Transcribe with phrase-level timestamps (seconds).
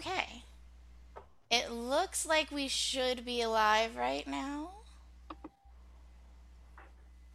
[0.00, 0.42] Okay.
[1.50, 4.70] It looks like we should be live right now.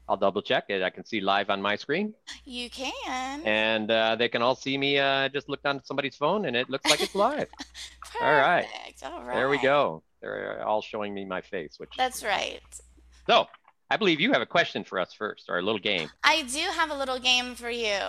[0.09, 0.81] I'll double check it.
[0.81, 3.41] I can see live on my screen, You can.
[3.43, 4.97] and uh, they can all see me.
[4.99, 7.47] Uh, just looked on somebody's phone, and it looks like it's live.
[8.21, 8.65] all right.
[9.03, 9.35] All right.
[9.35, 10.01] there we go.
[10.21, 12.61] They're all showing me my face, which That's right.
[13.27, 13.47] so.
[13.89, 16.09] I believe you have a question for us first, or a little game.
[16.23, 17.99] I do have a little game for you.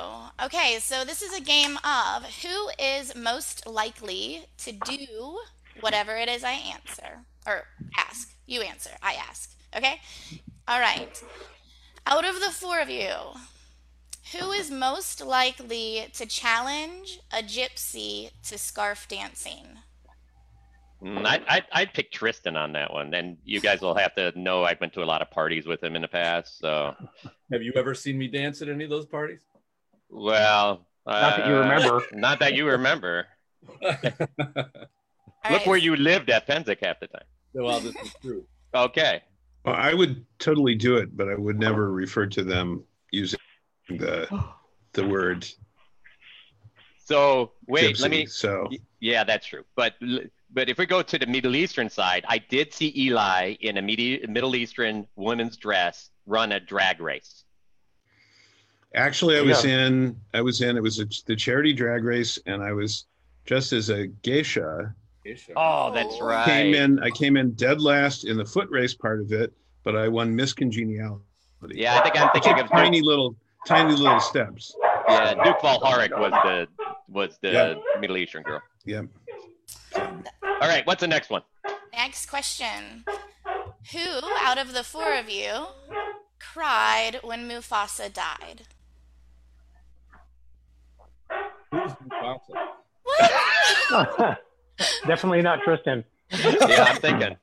[0.43, 5.39] Okay, so this is a game of who is most likely to do
[5.81, 7.65] whatever it is I answer or
[7.97, 8.35] ask.
[8.47, 9.55] You answer, I ask.
[9.77, 10.01] Okay?
[10.67, 11.23] All right.
[12.07, 13.13] Out of the four of you,
[14.33, 19.79] who is most likely to challenge a gypsy to scarf dancing?
[21.07, 23.15] Mm, I, I I'd pick Tristan on that one.
[23.15, 25.83] And you guys will have to know I've been to a lot of parties with
[25.83, 26.59] him in the past.
[26.59, 26.95] So,
[27.53, 29.39] Have you ever seen me dance at any of those parties?
[30.11, 32.03] well, Not that you uh, remember.
[32.13, 33.27] Not that you remember.
[33.83, 34.01] Look
[35.45, 37.23] right, where you lived at Penzic half the time.
[37.55, 38.45] well, this is true.
[38.75, 39.23] Okay.
[39.65, 43.39] Well, I would totally do it, but I would never refer to them using
[43.89, 44.29] the
[44.93, 45.47] the word
[46.99, 48.01] So wait, gypsy.
[48.01, 48.27] let me.
[48.27, 49.65] So y- Yeah, that's true.
[49.77, 49.95] But
[50.51, 53.83] but if we go to the Middle Eastern side, I did see Eli in a
[53.83, 57.45] medi- Middle Eastern women's dress run a drag race.
[58.95, 59.69] actually, I was go.
[59.69, 60.17] in.
[60.35, 60.77] I was in.
[60.77, 63.05] It was a, the charity drag race, and I was
[63.45, 64.93] dressed as a geisha.
[65.25, 65.53] Geisha.
[65.57, 66.45] Oh, that's right.
[66.47, 66.99] Came in.
[67.01, 69.53] I came in dead last in the foot race part of it,
[69.85, 71.23] but I won Miss Congeniality.
[71.69, 74.75] Yeah, I think I'm thinking took of tiny little, tiny little steps.
[75.09, 75.35] yeah.
[75.45, 76.67] Duke Valharic was the
[77.09, 78.01] was the Yeah.
[78.01, 78.63] Middle Eastern girl.
[78.87, 79.03] Yeah.
[79.97, 81.43] All right, what's the next one?
[81.93, 83.05] next question.
[83.93, 85.67] Who out of the four of you
[86.39, 88.63] cried when Mufasa died?
[91.73, 92.69] Who's Mufasa?
[93.03, 94.39] What?
[95.07, 96.05] Definitely not Tristan.
[96.31, 97.37] Yeah, I'm thinking.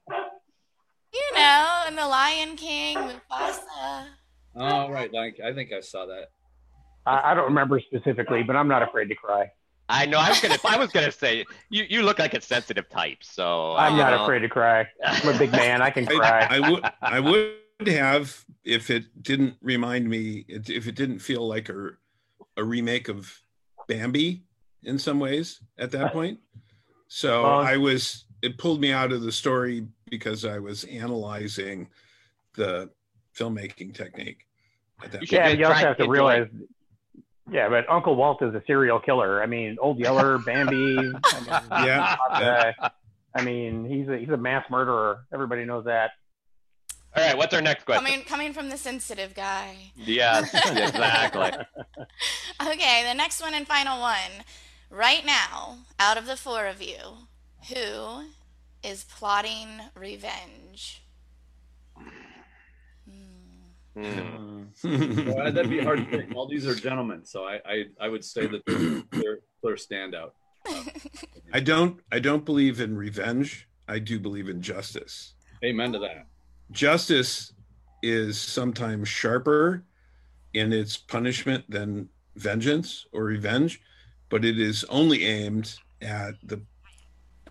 [1.13, 4.05] you know, in The Lion King, Mufasa.
[4.55, 5.11] Oh, right.
[5.11, 6.29] Like I think I saw that.
[7.05, 9.51] I, I don't remember specifically, but I'm not afraid to cry.
[9.93, 10.17] I know.
[10.17, 10.57] I was gonna.
[10.65, 11.85] I was gonna say you.
[11.87, 13.19] You look like a sensitive type.
[13.21, 14.23] So I'm not know.
[14.23, 14.87] afraid to cry.
[15.05, 15.81] I'm a big man.
[15.81, 16.47] I can cry.
[16.49, 16.83] I would.
[17.01, 20.45] I would have if it didn't remind me.
[20.47, 21.91] If it didn't feel like a
[22.57, 23.31] a remake of
[23.87, 24.43] Bambi
[24.83, 26.39] in some ways at that uh, point.
[27.07, 28.25] So Well- I was.
[28.41, 31.87] It pulled me out of the story because I was analyzing
[32.55, 32.89] the
[33.37, 34.45] filmmaking technique
[35.01, 35.31] at that You point.
[35.31, 36.47] yeah, just you also have to realize.
[37.51, 39.43] Yeah, but Uncle Walt is a serial killer.
[39.43, 40.97] I mean, Old Yeller, Bambi.
[40.97, 41.13] I mean,
[41.71, 42.15] Yeah.
[42.29, 42.89] uh,
[43.35, 45.25] I mean, he's a he's a mass murderer.
[45.33, 46.11] Everybody knows that.
[47.15, 48.03] All right, what's our next question?
[48.05, 49.75] Coming, coming from the sensitive guy.
[49.95, 51.51] Yeah, exactly.
[52.61, 54.43] Okay, the next one and final one.
[54.89, 56.97] Right now, out of the four of you,
[57.73, 58.23] who
[58.83, 61.02] is plotting revenge?
[63.95, 64.63] Hmm.
[64.83, 66.35] Well, that'd be hard to pick.
[66.35, 70.31] All these are gentlemen, so I I, I would say that they're clear, clear standout.
[71.53, 71.99] I don't.
[72.11, 73.67] I don't believe in revenge.
[73.87, 75.33] I do believe in justice.
[75.63, 76.25] Amen to that.
[76.71, 77.53] justice
[78.01, 79.83] is sometimes sharper
[80.53, 83.81] in its punishment than vengeance or revenge
[84.29, 86.61] but it is only aimed at the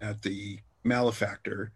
[0.00, 1.72] at the malefactor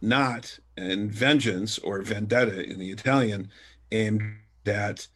[0.00, 3.48] not and vengeance or vendetta in the italian
[3.92, 4.22] aimed
[4.66, 5.06] at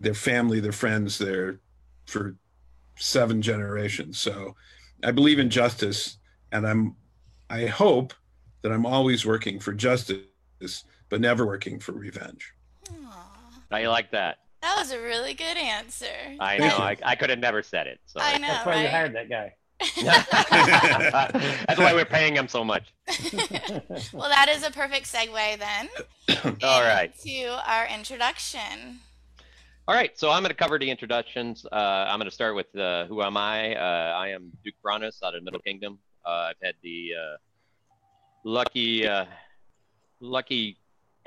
[0.00, 1.60] their family their friends their
[2.06, 2.36] for
[2.96, 4.54] seven generations so
[5.02, 6.18] i believe in justice
[6.52, 6.94] and i'm
[7.50, 8.12] i hope
[8.62, 10.20] that i'm always working for justice
[11.12, 12.54] but never working for revenge.
[12.90, 13.30] Aw,
[13.70, 14.38] I like that.
[14.62, 16.06] that was a really good answer.
[16.40, 16.78] I know.
[16.78, 18.00] I, I could have never said it.
[18.06, 18.18] So.
[18.18, 18.90] I know, That's why you right?
[18.90, 19.52] hired that guy.
[20.02, 22.92] That's why we're paying him so much.
[24.12, 25.88] well, that is a perfect segue then.
[26.62, 27.12] All right.
[27.20, 29.00] To our introduction.
[29.88, 30.16] All right.
[30.18, 31.66] So I'm going to cover the introductions.
[31.70, 31.74] Uh,
[32.08, 33.74] I'm going to start with uh, who am I?
[33.74, 35.98] Uh, I am Duke Braunus out of Middle Kingdom.
[36.24, 37.36] Uh, I've had the uh,
[38.44, 39.24] lucky, uh,
[40.20, 40.78] lucky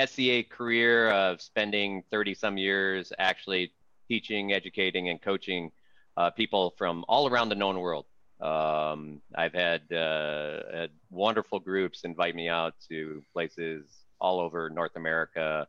[0.03, 3.73] SCA career of spending 30 some years actually
[4.07, 5.71] teaching, educating, and coaching
[6.17, 8.05] uh, people from all around the known world.
[8.41, 13.85] Um, I've had, uh, had wonderful groups invite me out to places
[14.19, 15.67] all over North America,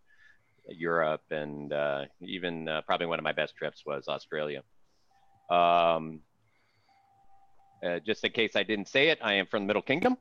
[0.68, 4.62] Europe, and uh, even uh, probably one of my best trips was Australia.
[5.50, 6.20] Um,
[7.84, 10.16] uh, just in case I didn't say it, I am from the Middle Kingdom.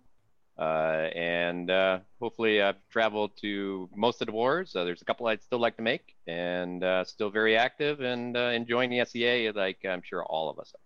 [0.57, 4.71] Uh, and uh, hopefully I've traveled to most of the wars.
[4.73, 9.03] There's a couple I'd still like to make, and still very active and enjoying the
[9.03, 10.84] SCA like I'm sure all of us are.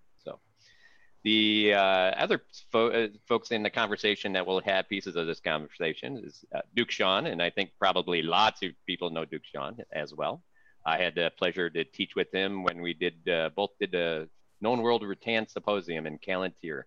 [1.30, 2.42] The uh, other
[2.72, 6.62] fo- uh, folks in the conversation that will have pieces of this conversation is uh,
[6.76, 10.42] Duke Sean, and I think probably lots of people know Duke Sean as well.
[10.88, 14.28] I had the pleasure to teach with him when we did uh, both did the
[14.60, 16.86] Known World Rattan Symposium in Calontir,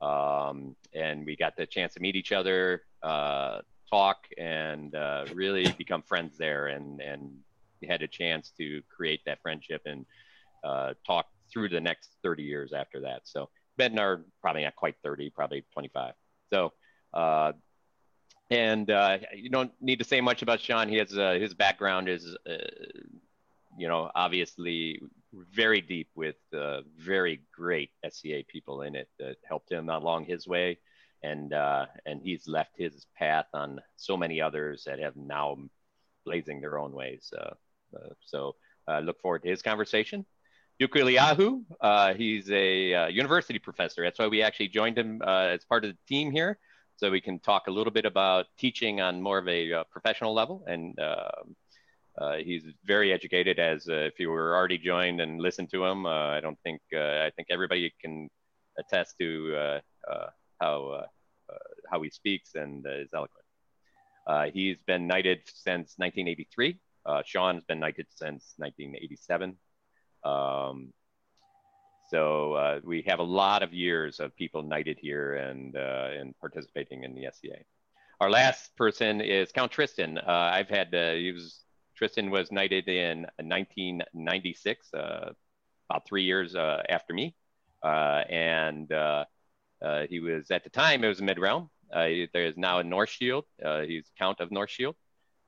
[0.00, 5.66] um, and we got the chance to meet each other, uh, talk, and uh, really
[5.76, 7.32] become friends there, and and
[7.88, 10.06] had a chance to create that friendship and
[11.04, 13.22] talk through the next 30 years after that.
[13.24, 16.14] So Ben are probably not quite 30, probably 25.
[16.52, 16.72] So,
[17.14, 17.52] uh,
[18.50, 20.88] and uh, you don't need to say much about Sean.
[20.88, 22.54] He has uh, his background is, uh,
[23.78, 25.00] you know, obviously
[25.32, 30.46] very deep with uh, very great SCA people in it that helped him along his
[30.46, 30.78] way,
[31.22, 35.56] and uh, and he's left his path on so many others that have now
[36.26, 37.32] blazing their own ways.
[38.20, 38.54] so
[39.02, 40.26] look forward to his conversation.
[40.78, 44.02] Duke Eliyahu, uh, he's a uh, university professor.
[44.02, 46.58] That's why we actually joined him uh, as part of the team here.
[46.96, 50.34] So we can talk a little bit about teaching on more of a uh, professional
[50.34, 50.64] level.
[50.66, 51.56] And um,
[52.18, 56.06] uh, he's very educated as uh, if you were already joined and listened to him,
[56.06, 58.28] I don't think, I think everybody can
[58.78, 59.80] attest to
[60.60, 61.06] how,
[61.90, 64.54] how he speaks and is eloquent.
[64.54, 66.78] he's been knighted since 1983.
[67.24, 69.56] Sean's been knighted since 1987.
[70.24, 70.92] Um,
[72.12, 76.38] so uh, we have a lot of years of people knighted here and uh, and
[76.40, 77.56] participating in the SCA.
[78.20, 80.18] Our last person is Count Tristan.
[80.18, 81.64] Uh, I've had uh, he was
[81.96, 85.32] Tristan was knighted in 1996, uh,
[85.88, 87.34] about three years uh, after me,
[87.82, 88.90] and
[90.10, 91.70] he was at the time it was a mid realm.
[91.90, 93.46] there is now a North Shield.
[93.86, 94.96] he's Count of North Shield.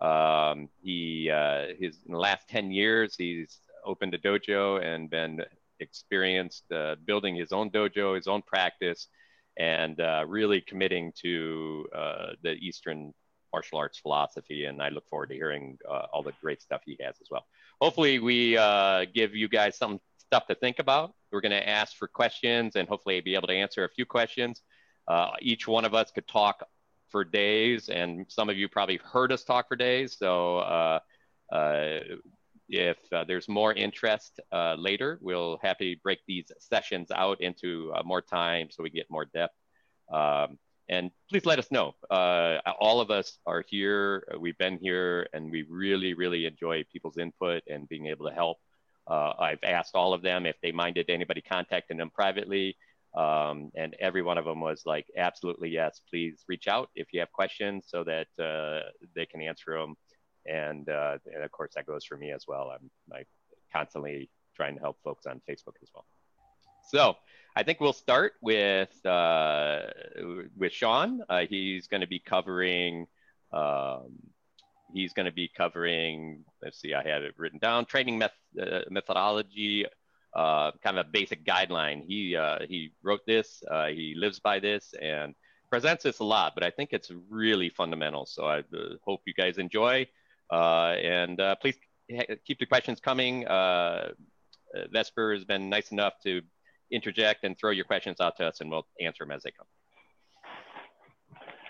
[0.01, 1.31] Um, he
[1.79, 5.43] his in the last 10 years he's opened a dojo and been
[5.81, 9.09] experienced uh, building his own dojo, his own practice,
[9.57, 13.13] and uh, really committing to uh, the Eastern
[13.53, 14.65] martial arts philosophy.
[14.65, 17.47] And I look forward to hearing uh, all the great stuff he has as well.
[17.81, 21.15] Hopefully, we uh, give you guys some stuff to think about.
[21.31, 24.63] We're going to ask for questions and hopefully be able to answer a few questions.
[25.07, 26.67] Uh, each one of us could talk
[27.11, 30.17] for days, and some of you probably heard us talk for days.
[30.19, 31.01] So
[32.69, 38.03] if uh, there's more interest uh, later, we'll happy break these sessions out into uh,
[38.05, 39.55] more time so we get more depth.
[40.13, 40.59] Um,
[40.89, 41.95] and please let us know.
[42.11, 44.25] Uh, all of us are here.
[44.39, 48.59] We've been here, and we really, really enjoy people's input and being able to help.
[49.07, 52.77] Uh, I've asked all of them if they minded anybody contacting them privately.
[53.15, 57.21] Um, and every one of them was like, absolutely yes, please reach out if you
[57.21, 59.95] have questions so that uh, they can answer them
[60.47, 62.73] and uh, and of course that goes for me as well.
[62.75, 62.91] I'm
[63.73, 66.07] constantly trying to help folks on Facebook as well.
[66.89, 67.17] So
[67.57, 69.83] I think we'll start with uh,
[70.57, 71.21] with Sean.
[71.29, 73.07] Uh, he's going to be covering.
[73.53, 74.13] Um,
[74.93, 76.45] he's going to be covering.
[76.63, 77.87] Let's see, I had it written down.
[77.87, 79.87] Training meth- uh, methodology,
[80.35, 82.05] uh, kind of a basic guideline.
[82.07, 83.63] He uh, he wrote this.
[83.71, 85.35] Uh, he lives by this and
[85.71, 88.27] presents this a lot, but I think it's really fundamental.
[88.27, 88.63] So I
[89.05, 90.07] hope you guys enjoy.
[90.55, 91.77] Uh, and uh, please
[92.47, 93.47] keep the questions coming.
[93.47, 94.11] Uh,
[94.93, 96.43] Vesper has been nice enough to
[96.93, 99.67] interject and throw your questions out to us, and we'll answer them as they come.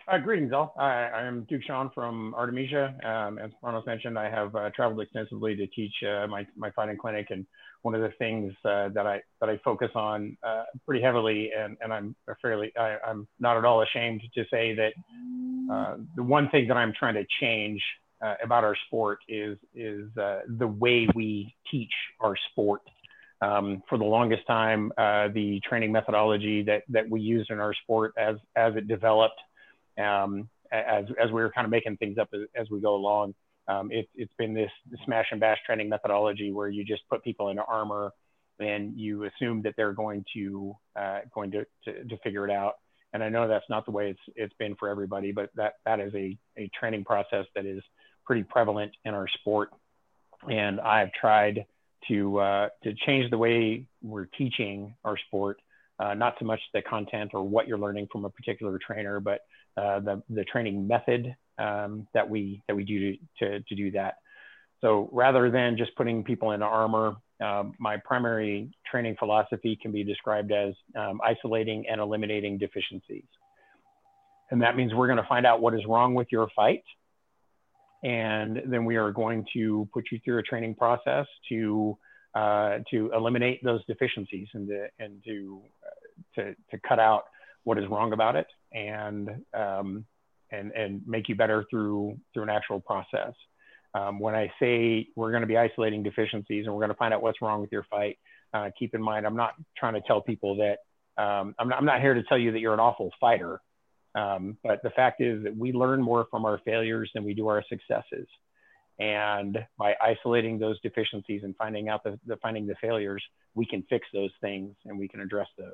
[0.06, 0.74] Uh, greetings, all.
[0.78, 2.94] I, am Duke Sean from Artemisia.
[3.02, 6.98] Um, as Manos mentioned, I have uh, traveled extensively to teach uh, my, my fighting
[6.98, 7.46] clinic, and
[7.80, 10.36] one of the things that I that I focus on
[10.86, 14.92] pretty heavily, and, and I'm fairly I, am not at all ashamed to say that
[16.16, 17.82] the one thing that I'm trying to change
[18.24, 22.80] uh, about our sport is is uh, the way we teach our sport.
[23.40, 27.74] Um, for the longest time, uh, the training methodology that that we used in our
[27.74, 29.40] sport as as it developed,
[29.98, 33.34] um, as as we were kind of making things up as, as we go along,
[33.68, 34.70] um, it, has been this
[35.04, 38.12] smash and bash training methodology where you just put people into armor
[38.60, 42.74] and you assume that they're going to uh, going to, to, to figure it out.
[43.12, 46.00] And I know that's not the way it's it's been for everybody, but that that
[46.00, 47.82] is a, a training process that is
[48.24, 49.70] pretty prevalent in our sport.
[50.50, 51.66] And I've tried
[52.08, 55.58] to uh, to change the way we're teaching our sport,
[55.98, 59.40] uh, not so much the content or what you're learning from a particular trainer, but
[59.76, 63.90] uh, the the training method um, that we that we do to, to, to do
[63.92, 64.16] that.
[64.80, 70.04] So rather than just putting people in armor, um, my primary training philosophy can be
[70.04, 73.24] described as um, isolating and eliminating deficiencies.
[74.50, 76.84] And that means we're going to find out what is wrong with your fight
[78.04, 81.98] and then we are going to put you through a training process to
[82.34, 87.24] uh, to eliminate those deficiencies and to, and to uh, to, to cut out
[87.64, 90.04] what is wrong about it and, um,
[90.50, 93.32] and, and make you better through, through an actual process.
[93.94, 97.14] Um, when I say we're going to be isolating deficiencies and we're going to find
[97.14, 98.18] out what's wrong with your fight,
[98.52, 100.78] uh, keep in mind, I'm not trying to tell people that
[101.22, 103.60] um, I'm, not, I'm, not, here to tell you that you're an awful fighter.
[104.14, 107.48] Um, but the fact is that we learn more from our failures than we do
[107.48, 108.26] our successes.
[109.00, 113.22] And by isolating those deficiencies and finding out the, the finding the failures,
[113.54, 115.72] we can fix those things and we can address those.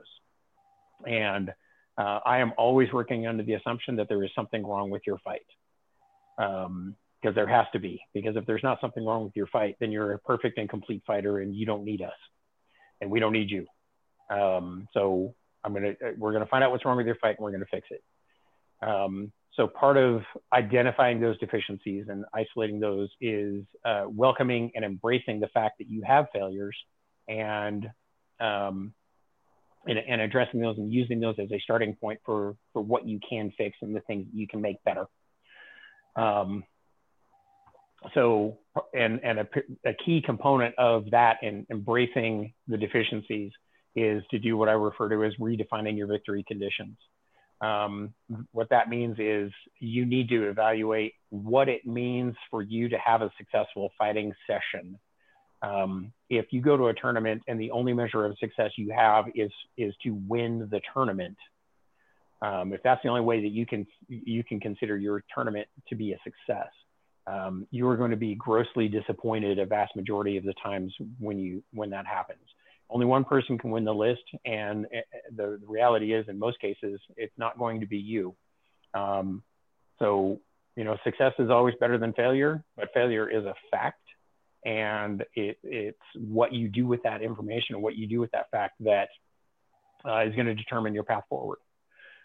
[1.07, 1.51] And
[1.99, 5.19] uh, I am always working under the assumption that there is something wrong with your
[5.19, 5.47] fight.
[6.39, 8.01] Um, because there has to be.
[8.15, 11.03] Because if there's not something wrong with your fight, then you're a perfect and complete
[11.07, 12.15] fighter, and you don't need us,
[13.01, 13.67] and we don't need you.
[14.31, 17.53] Um, so I'm gonna we're gonna find out what's wrong with your fight, and we're
[17.53, 18.03] gonna fix it.
[18.83, 20.23] Um, so part of
[20.53, 26.03] identifying those deficiencies and isolating those is uh, welcoming and embracing the fact that you
[26.07, 26.77] have failures,
[27.29, 27.87] and
[28.41, 28.95] um,
[29.87, 33.19] and, and, addressing those and using those as a starting point for for what you
[33.29, 35.07] can fix and the things you can make better.
[36.17, 36.65] Um,
[38.15, 38.59] so
[38.95, 39.49] and and a,
[39.85, 43.53] a, key component of that and embracing the deficiencies
[43.95, 46.97] is to do what I refer to as redefining your victory conditions.
[47.61, 48.15] Um,
[48.53, 53.21] what that means is you need to evaluate what it means for you to have
[53.23, 54.99] a successful fighting session.
[55.63, 59.27] Um, if you go to a tournament and the only measure of success you have
[59.35, 61.37] is is to win the tournament,
[62.41, 65.95] um, if that's the only way that you can you can consider your tournament to
[65.95, 66.71] be a success,
[67.27, 71.39] um, you are going to be grossly disappointed a vast majority of the times when
[71.39, 72.41] you when that happens.
[72.91, 76.61] Only one person can win the list, and eh, eh, the, reality is, in most
[76.61, 78.35] cases, it's not going to be you.
[78.95, 79.43] Um,
[79.99, 80.41] so,
[80.77, 84.03] you know, success is always better than failure, but failure is a fact,
[84.65, 88.51] and it, it's what you do with that information and what you do with that
[88.51, 89.09] fact that
[90.05, 91.59] uh, is going to determine your path forward.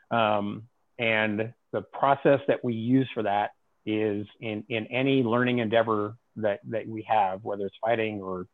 [0.09, 0.63] Um,
[0.97, 3.51] and the process that we use for that
[3.85, 8.47] is in, in any learning endeavor that, that we have, whether it's fighting or,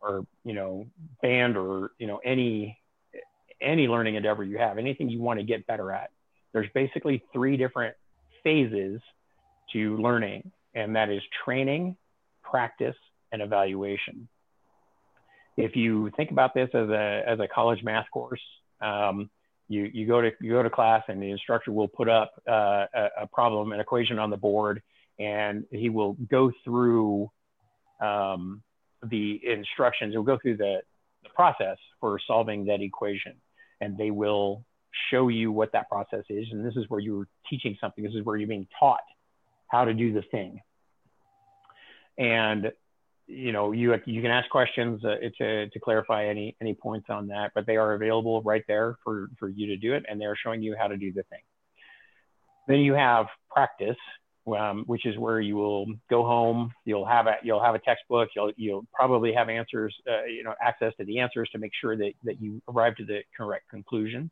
[0.00, 0.86] or, you know,
[1.22, 2.78] band or, you know, any,
[3.60, 6.10] any learning endeavor you have, anything you want to get better at,
[6.52, 7.94] there's basically three different
[8.42, 9.00] phases
[9.72, 11.96] to learning, and that is training,
[12.42, 12.96] practice,
[13.32, 14.28] and evaluation.
[15.56, 18.40] If you think about this as a, as a college math course,
[18.80, 19.28] um,
[19.68, 22.86] you, you go to you go to class and the instructor will put up uh,
[22.94, 24.82] a, a, problem, an equation on the board,
[25.18, 27.30] and he will go through
[28.00, 28.62] um,
[29.02, 30.12] the instructions.
[30.12, 30.80] He'll go through the,
[31.22, 33.34] the process for solving that equation,
[33.80, 34.64] and they will
[35.10, 36.46] show you what that process is.
[36.50, 38.02] And this is where you're teaching something.
[38.04, 39.00] This is where you're being taught
[39.68, 40.60] how to do the thing.
[42.18, 42.72] And
[43.28, 47.28] you know, you you can ask questions uh, to to clarify any any points on
[47.28, 50.36] that, but they are available right there for for you to do it, and they're
[50.42, 51.42] showing you how to do the thing.
[52.66, 53.96] Then you have practice,
[54.56, 56.72] um, which is where you will go home.
[56.84, 58.30] You'll have a you'll have a textbook.
[58.34, 61.96] You'll you'll probably have answers, uh, you know, access to the answers to make sure
[61.96, 64.30] that that you arrive to the correct conclusions.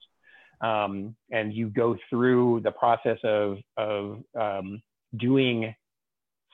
[0.61, 4.83] Um, and you go through the process of of um,
[5.17, 5.75] doing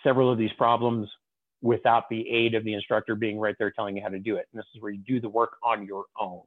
[0.02, 1.08] several of these problems
[1.60, 4.48] without the aid of the instructor being right there telling you how to do it.
[4.52, 6.42] And this is where you do the work on your own.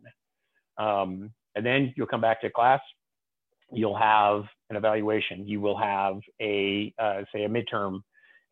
[0.78, 2.82] Um, and then you'll come back to class.
[3.72, 5.48] You'll have an evaluation.
[5.48, 8.02] You will have a, uh, say, a midterm.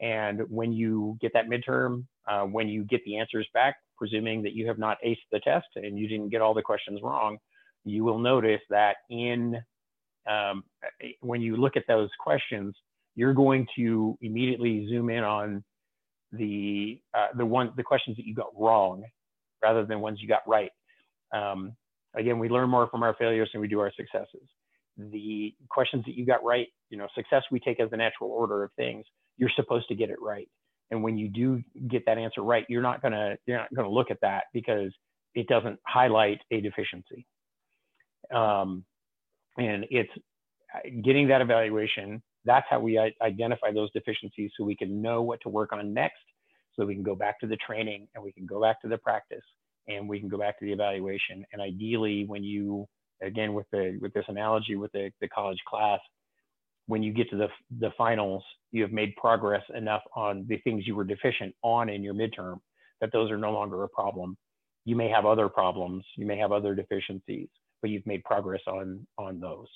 [0.01, 4.53] And when you get that midterm, uh, when you get the answers back, presuming that
[4.53, 7.38] you have not aced the test and you didn't get all the questions wrong,
[7.86, 9.62] you will notice that in
[10.29, 10.63] um,
[11.22, 12.75] when you look at those questions,
[13.15, 15.63] you're going to immediately zoom in on
[16.32, 19.03] the uh, the one the questions that you got wrong
[19.62, 20.72] rather than ones you got right.
[21.34, 21.75] Um,
[22.15, 24.48] again, we learn more from our failures than we do our successes.
[24.98, 28.64] The questions that you got right, you know, success we take as the natural order
[28.64, 29.06] of things.
[29.38, 30.48] You're supposed to get it right,
[30.92, 34.12] and when you do get that answer right, you're not gonna you're not gonna look
[34.12, 34.92] at that because
[35.34, 37.26] it doesn't highlight a deficiency.
[38.34, 38.86] Um,
[39.58, 40.12] and it's
[40.76, 45.40] uh, getting that evaluation that's how we identify those deficiencies so we can know what
[45.42, 46.24] to work on next
[46.76, 48.98] so we can go back to the training and we can go back to the
[48.98, 49.44] practice
[49.88, 52.88] and we can go back to the evaluation and ideally when you
[53.24, 56.00] again with the with this analogy with the, the college class
[56.88, 57.48] when you get to the
[57.80, 62.03] the finals you have made progress enough on the things you were deficient on in
[62.03, 62.60] your midterm
[63.01, 64.38] that those are no longer a problem
[64.86, 67.48] you may have other problems you may have other deficiencies
[67.82, 69.68] but you've made progress on on those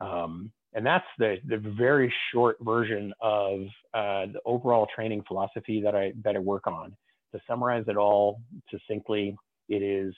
[0.00, 3.60] um, and that's the, the very short version of
[3.94, 6.94] uh, the overall training philosophy that I, that I work on.
[7.32, 8.40] To summarize it all
[8.70, 9.36] succinctly,
[9.68, 10.14] it is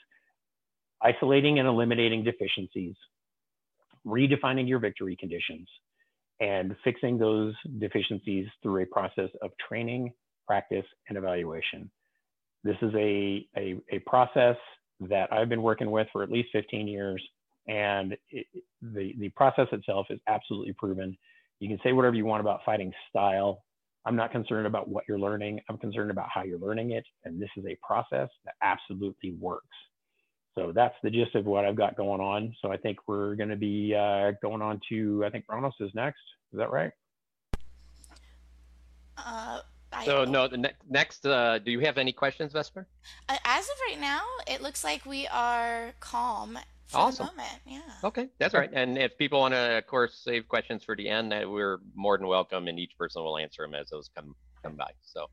[1.01, 2.95] isolating and eliminating deficiencies,
[4.05, 5.67] redefining your victory conditions,
[6.39, 10.11] and fixing those deficiencies through a process of training,
[10.47, 11.89] practice, and evaluation.
[12.63, 14.57] This is a, a, a process
[15.01, 17.23] that I've been working with for at least 15 years,
[17.67, 18.47] and it,
[18.81, 21.17] the, the process itself is absolutely proven.
[21.59, 23.63] You can say whatever you want about fighting style.
[24.05, 25.59] I'm not concerned about what you're learning.
[25.69, 27.05] I'm concerned about how you're learning it.
[27.25, 29.67] And this is a process that absolutely works.
[30.59, 32.53] So that's the gist of what I've got going on.
[32.61, 35.89] So I think we're going to be uh, going on to, I think Bronos is
[35.95, 36.19] next.
[36.51, 36.91] Is that right?
[39.17, 39.61] Uh,
[39.93, 42.87] I, So no, the ne- next, uh, do you have any questions, Vesper?
[43.29, 47.27] uh, as of right now, it looks like we are calm for Awesome.
[47.27, 47.59] the moment.
[47.65, 47.79] Yeah.
[48.03, 48.69] Okay, that's right.
[48.73, 52.17] And if people want to, of course, save questions for the end, that we're more
[52.17, 54.91] than welcome, and each person will answer them as those come come by.
[55.03, 55.27] So,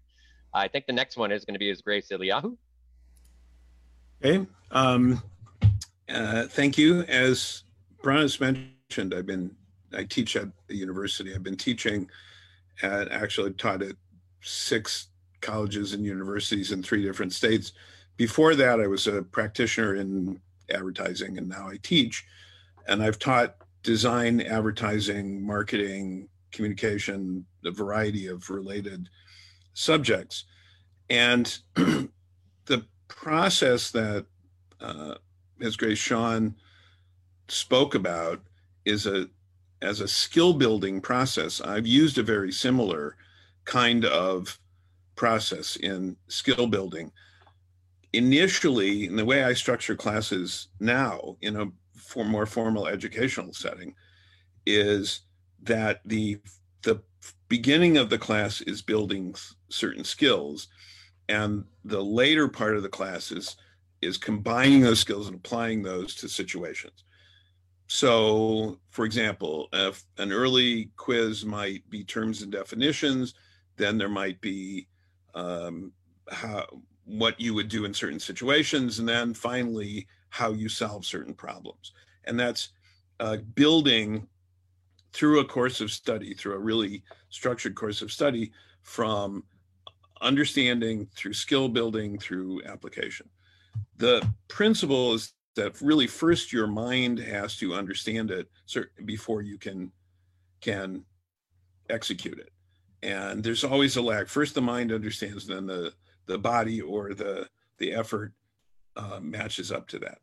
[0.54, 2.56] I think the next one is going to be His Grace Eliyahu.
[4.24, 4.46] Okay.
[4.70, 5.22] Um,
[6.08, 7.02] uh, thank you.
[7.02, 7.62] As
[8.02, 9.54] Bronis mentioned, I've been
[9.94, 11.34] I teach at the university.
[11.34, 12.08] I've been teaching
[12.82, 13.96] at actually taught at
[14.42, 15.08] six
[15.40, 17.72] colleges and universities in three different states.
[18.16, 22.24] Before that, I was a practitioner in advertising, and now I teach.
[22.88, 29.08] And I've taught design, advertising, marketing, communication, a variety of related
[29.74, 30.44] subjects.
[31.10, 31.58] And
[33.08, 34.26] process that
[34.80, 35.14] uh.
[35.78, 36.54] Grace Sean
[37.48, 38.42] spoke about
[38.84, 39.26] is a
[39.82, 41.60] as a skill building process.
[41.60, 43.16] I've used a very similar
[43.64, 44.58] kind of
[45.16, 47.10] process in skill building.
[48.12, 53.94] Initially, in the way I structure classes now in a for more formal educational setting,
[54.66, 55.22] is
[55.62, 56.38] that the
[56.82, 57.02] the
[57.48, 59.34] beginning of the class is building
[59.68, 60.68] certain skills
[61.28, 63.56] and the later part of the class is
[64.02, 67.04] is combining those skills and applying those to situations.
[67.88, 73.34] So for example if an early quiz might be terms and definitions
[73.76, 74.88] then there might be
[75.34, 75.92] um,
[76.30, 76.66] how
[77.04, 81.92] what you would do in certain situations and then finally how you solve certain problems.
[82.24, 82.70] And that's
[83.20, 84.26] uh, building
[85.12, 89.44] through a course of study through a really structured course of study from
[90.20, 93.28] understanding through skill building through application.
[93.98, 98.48] The principle is that really first your mind has to understand it
[99.04, 99.92] before you can
[100.60, 101.04] can
[101.90, 102.50] execute it.
[103.02, 104.28] And there's always a lag.
[104.28, 105.92] First the mind understands, then the
[106.26, 107.48] the body or the
[107.78, 108.32] the effort
[108.96, 110.18] uh, matches up to that.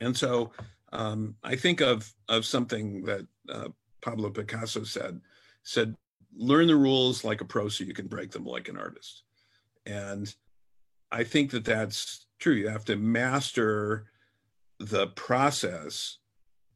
[0.00, 0.52] And so
[0.92, 3.68] um, I think of of something that uh,
[4.00, 5.20] Pablo Picasso said
[5.62, 5.96] said
[6.36, 9.22] learn the rules like a pro so you can break them like an artist.
[9.86, 10.34] And
[11.10, 12.54] I think that that's true.
[12.54, 14.06] You have to master
[14.78, 16.18] the process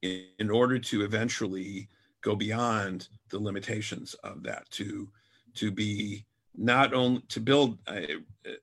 [0.02, 1.88] in, in order to eventually
[2.22, 5.08] go beyond the limitations of that to
[5.54, 8.00] to be not only to build uh,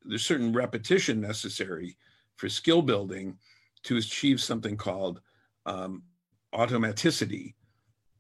[0.03, 1.97] there's certain repetition necessary
[2.36, 3.38] for skill building
[3.84, 5.21] to achieve something called
[5.65, 6.03] um,
[6.53, 7.53] automaticity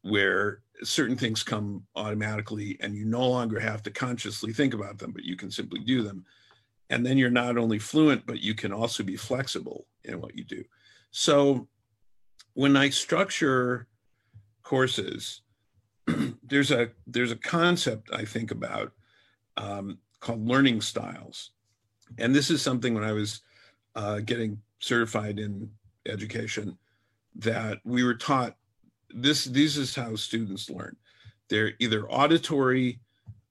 [0.01, 5.11] where certain things come automatically and you no longer have to consciously think about them,
[5.11, 6.25] but you can simply do them.
[6.89, 10.43] And then you're not only fluent, but you can also be flexible in what you
[10.43, 10.63] do.
[11.11, 11.67] So
[12.53, 13.87] when I structure
[14.63, 15.41] courses,
[16.43, 18.91] there's a there's a concept I think about
[19.57, 21.51] um, called learning styles,
[22.17, 23.41] and this is something when I was
[23.95, 25.71] uh, getting certified in
[26.05, 26.77] education
[27.35, 28.57] that we were taught
[29.13, 30.95] this this is how students learn.
[31.49, 32.99] They're either auditory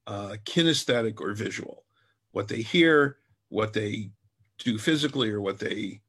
[0.06, 1.84] uh, kinesthetic or visual.
[2.32, 4.10] What they hear what they
[4.58, 6.00] do physically or what they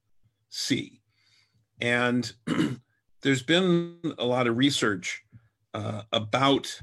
[0.49, 1.01] see.
[1.81, 2.31] And
[3.21, 5.23] there's been a lot of research
[5.73, 6.79] uh, about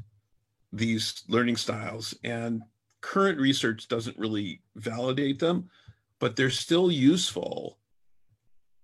[0.72, 2.62] these learning styles and
[3.00, 5.68] current research doesn't really validate them
[6.20, 7.78] but they're still useful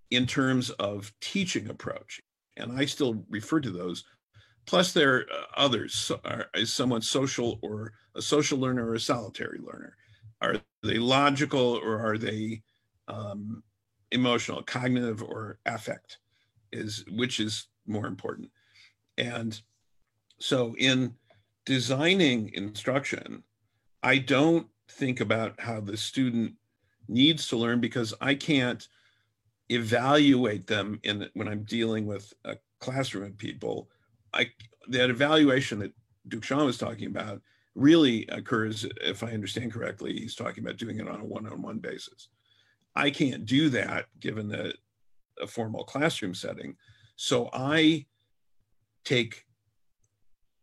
[0.09, 2.21] in terms of teaching approach
[2.57, 4.03] and I still refer to those.
[4.65, 6.11] Plus, there are uh, others.
[6.25, 9.95] Are, is someone social or a social learner or a solitary learner?
[10.41, 12.61] Are they logical or are they
[13.07, 13.63] um,
[14.11, 16.17] emotional, cognitive or affect?
[16.71, 18.49] Is which is more important?
[19.17, 19.59] And
[20.39, 21.15] so, in
[21.65, 23.43] designing instruction,
[24.03, 26.53] I don't think about how the student
[27.07, 28.87] needs to learn because I can't
[29.69, 33.89] evaluate them in when I'm dealing with a classroom of people.
[34.33, 34.51] I
[34.89, 35.93] that evaluation that
[36.27, 37.41] Duke Sean was talking about
[37.75, 42.29] really occurs, if I understand correctly, he's talking about doing it on a one-on-one basis.
[42.95, 44.75] I can't do that given that
[45.39, 46.75] a formal classroom setting.
[47.15, 48.07] So I
[49.05, 49.45] take,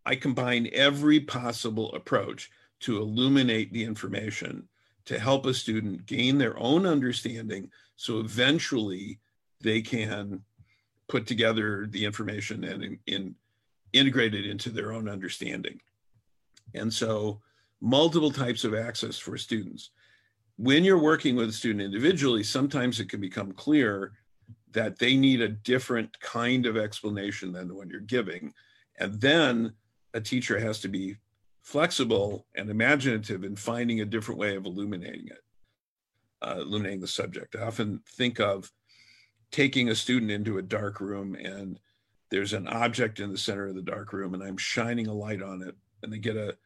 [0.04, 4.68] I combine every possible approach to illuminate the information
[5.04, 9.18] to help a student gain their own understanding so eventually
[9.60, 10.42] they can
[11.08, 13.34] put together the information and in, in
[13.92, 15.80] integrate it into their own understanding.
[16.74, 17.40] And so
[17.80, 19.90] multiple types of access for students.
[20.56, 24.12] When you're working with a student individually, sometimes it can become clear
[24.72, 28.52] that they need a different kind of explanation than the one you're giving.
[28.98, 29.72] And then
[30.14, 31.16] a teacher has to be
[31.62, 35.43] flexible and imaginative in finding a different way of illuminating it,
[36.44, 37.56] uh, illuminating the subject.
[37.56, 38.70] I often think of
[39.50, 41.78] taking a student into a dark room and
[42.30, 45.42] there's an object in the center of the dark room and I'm shining a light
[45.42, 46.56] on it and they get a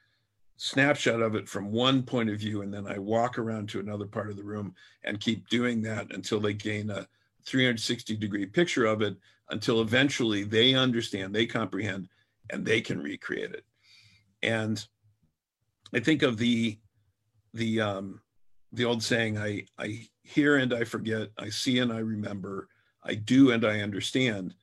[0.56, 4.06] snapshot of it from one point of view and then I walk around to another
[4.06, 7.06] part of the room and keep doing that until they gain a
[7.46, 9.16] 360 degree picture of it
[9.50, 12.08] until eventually they understand, they comprehend,
[12.50, 13.64] and they can recreate it.
[14.42, 14.84] And
[15.94, 16.78] I think of the
[17.54, 18.20] the um,
[18.72, 22.68] the old saying, I I hear and I forget, I see and I remember,
[23.02, 24.54] I do and I understand.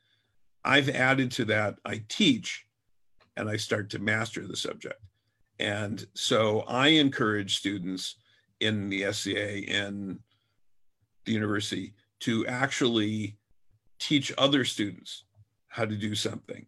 [0.63, 2.65] I've added to that, I teach
[3.38, 5.02] and I start to master the subject.
[5.60, 8.15] And so I encourage students
[8.60, 10.20] in the SCA in
[11.26, 13.38] the university to actually
[14.00, 15.24] teach other students
[15.68, 16.65] how to do something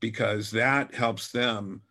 [0.00, 1.82] because that helps them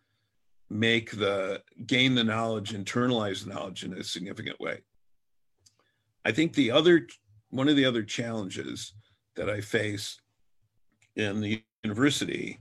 [0.70, 4.78] make the gain the knowledge internalize the knowledge in a significant way
[6.24, 7.06] i think the other
[7.50, 8.94] one of the other challenges
[9.34, 10.20] that i face
[11.16, 12.58] in the university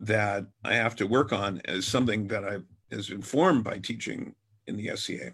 [0.00, 2.58] that i have to work on is something that i
[2.92, 4.34] has been formed by teaching
[4.68, 5.32] in the sca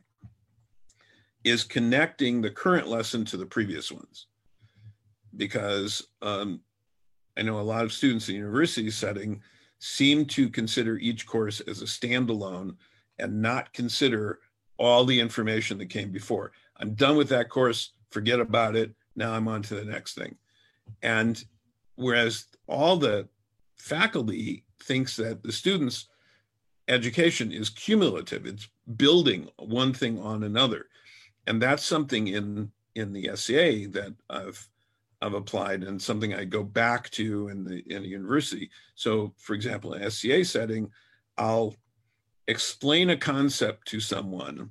[1.45, 4.27] is connecting the current lesson to the previous ones.
[5.37, 6.61] Because um,
[7.37, 9.41] I know a lot of students in university setting
[9.85, 12.77] seem to consider each course as a standalone
[13.19, 14.39] and not consider
[14.79, 16.53] all the information that came before.
[16.77, 18.93] I'm done with that course, forget about it.
[19.17, 20.37] Now I'm on to the next thing.
[21.03, 21.43] And
[21.97, 23.29] whereas all the
[23.77, 26.09] faculty thinks that the students'
[26.89, 30.87] education is cumulative, it's building one thing on another
[31.47, 34.69] and that's something in in the SCA that I've
[35.23, 38.71] I've applied and something I go back to in the in the university.
[38.95, 40.91] So, for example, in SCA setting,
[41.39, 41.77] I'll
[42.49, 44.71] explain a concept to someone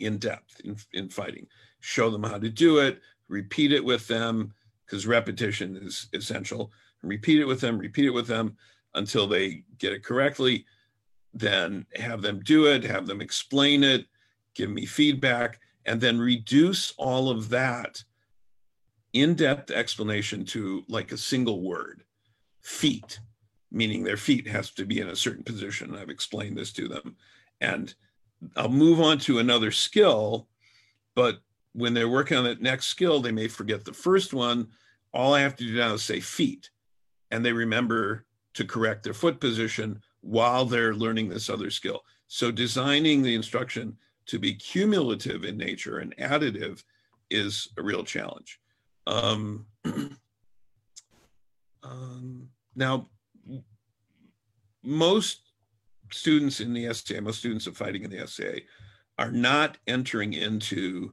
[0.00, 1.46] in depth in, in fighting,
[1.80, 4.54] show them how to do it, repeat it with them
[4.86, 6.72] because repetition is essential.
[7.02, 8.56] Repeat it with them, repeat it with them
[8.94, 10.64] until they get it correctly.
[11.34, 14.06] Then have them do it, have them explain it,
[14.54, 18.02] give me feedback and then reduce all of that
[19.12, 22.04] in-depth explanation to like a single word
[22.60, 23.20] feet
[23.70, 25.94] meaning their feet has to be in a certain position.
[25.94, 27.16] I've explained this to them.
[27.60, 27.94] And
[28.56, 30.46] i'll move on to another skill
[31.16, 31.40] but
[31.72, 34.68] when they're working on that next skill they may forget the first one.
[35.12, 36.70] All i have to do now is say feet.
[37.30, 42.04] And they remember to correct their foot position while they're learning this other skill.
[42.28, 46.84] So designing the instruction to be cumulative in nature and additive
[47.30, 48.60] is a real challenge.
[49.08, 49.66] Um,
[51.82, 53.08] um, now,
[54.84, 55.40] most
[56.12, 58.60] students in the SCA, most students of fighting in the SCA,
[59.18, 61.12] are not entering into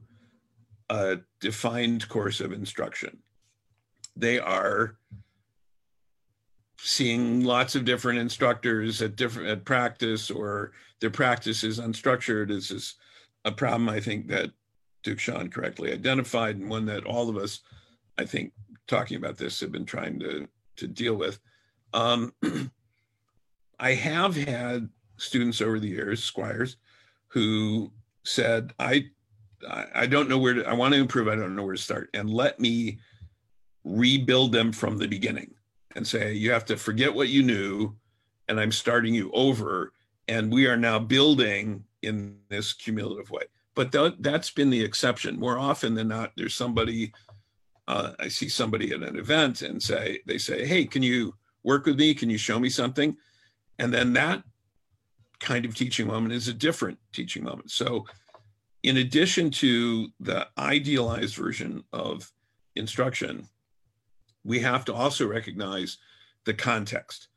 [0.90, 3.18] a defined course of instruction.
[4.14, 4.96] They are
[6.78, 12.68] seeing lots of different instructors at different at practice or their practice is unstructured is
[12.68, 12.94] this
[13.46, 14.50] a problem I think that
[15.02, 17.60] Duke Sean correctly identified and one that all of us,
[18.18, 18.52] I think,
[18.86, 21.40] talking about this have been trying to, to deal with.
[21.92, 22.32] Um,
[23.78, 26.76] I have had students over the years, squires,
[27.28, 27.92] who
[28.24, 29.06] said, I,
[29.94, 32.10] I don't know where to, I want to improve, I don't know where to start.
[32.14, 32.98] And let me
[33.84, 35.54] rebuild them from the beginning
[35.94, 37.94] and say, you have to forget what you knew,
[38.48, 39.92] and I'm starting you over.
[40.28, 43.44] And we are now building in this cumulative way.
[43.74, 45.38] But th- that's been the exception.
[45.38, 47.12] More often than not, there's somebody,
[47.88, 51.86] uh, I see somebody at an event and say, they say, hey, can you work
[51.86, 52.14] with me?
[52.14, 53.16] Can you show me something?
[53.78, 54.42] And then that
[55.40, 57.70] kind of teaching moment is a different teaching moment.
[57.70, 58.06] So,
[58.82, 62.30] in addition to the idealized version of
[62.76, 63.48] instruction,
[64.44, 65.98] we have to also recognize
[66.44, 67.28] the context.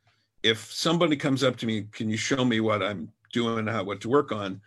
[0.44, 4.00] If somebody comes up to me, can you show me what I'm doing how, what
[4.02, 4.62] to work on,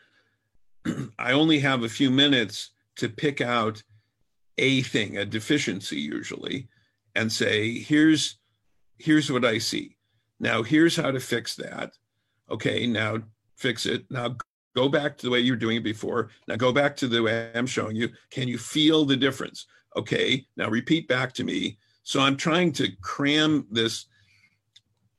[1.18, 3.82] I only have a few minutes to pick out
[4.58, 6.68] a thing, a deficiency usually,
[7.14, 8.38] and say, here's
[8.98, 9.96] here's what I see.
[10.38, 11.92] Now here's how to fix that.
[12.50, 13.18] Okay, now
[13.56, 14.04] fix it.
[14.10, 14.36] Now
[14.74, 16.30] go back to the way you were doing it before.
[16.48, 18.08] Now go back to the way I'm showing you.
[18.30, 19.66] Can you feel the difference?
[19.96, 21.78] Okay, now repeat back to me.
[22.02, 24.06] So I'm trying to cram this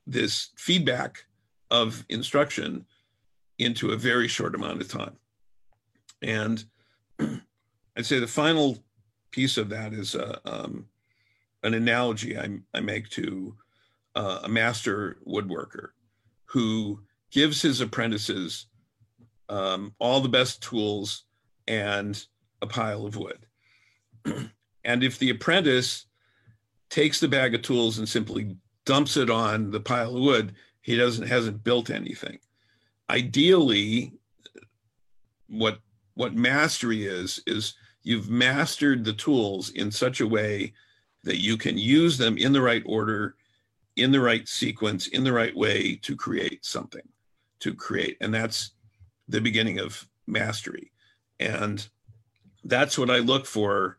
[0.06, 1.24] this feedback
[1.70, 2.84] of instruction
[3.58, 5.16] into a very short amount of time.
[6.22, 6.64] And
[7.96, 8.78] I'd say the final
[9.34, 10.86] piece of that is uh, um,
[11.64, 13.56] an analogy I, I make to
[14.14, 15.88] uh, a master woodworker
[16.44, 17.00] who
[17.32, 18.66] gives his apprentices
[19.48, 21.24] um, all the best tools
[21.66, 22.24] and
[22.62, 23.44] a pile of wood.
[24.84, 26.06] and if the apprentice
[26.88, 30.96] takes the bag of tools and simply dumps it on the pile of wood, he
[30.96, 32.38] doesn't hasn't built anything.
[33.10, 34.12] Ideally,
[35.48, 35.80] what
[36.14, 40.72] what mastery is is you've mastered the tools in such a way
[41.24, 43.34] that you can use them in the right order,
[43.96, 47.06] in the right sequence, in the right way to create something,
[47.60, 48.16] to create.
[48.20, 48.72] And that's
[49.26, 50.92] the beginning of mastery.
[51.40, 51.86] And
[52.64, 53.96] that's what I look for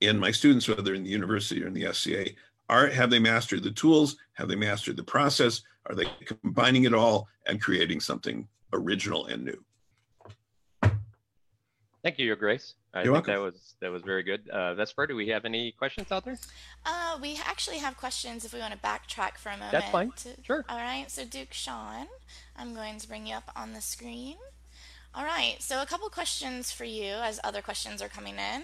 [0.00, 2.26] in my students, whether in the university or in the SCA.
[2.68, 4.16] Are, have they mastered the tools?
[4.34, 5.62] Have they mastered the process?
[5.86, 9.64] Are they combining it all and creating something original and new?
[12.02, 12.74] Thank you, Your Grace.
[12.94, 13.34] I You're think welcome.
[13.34, 14.48] that was that was very good.
[14.48, 16.38] Uh, Vesper, do we have any questions out there?
[16.86, 19.72] Uh, we actually have questions if we want to backtrack for a moment.
[19.72, 20.12] That's fine.
[20.18, 20.64] to- Sure.
[20.68, 21.10] All right.
[21.10, 22.06] So Duke Sean,
[22.56, 24.36] I'm going to bring you up on the screen.
[25.14, 25.56] All right.
[25.60, 28.62] So a couple questions for you as other questions are coming in.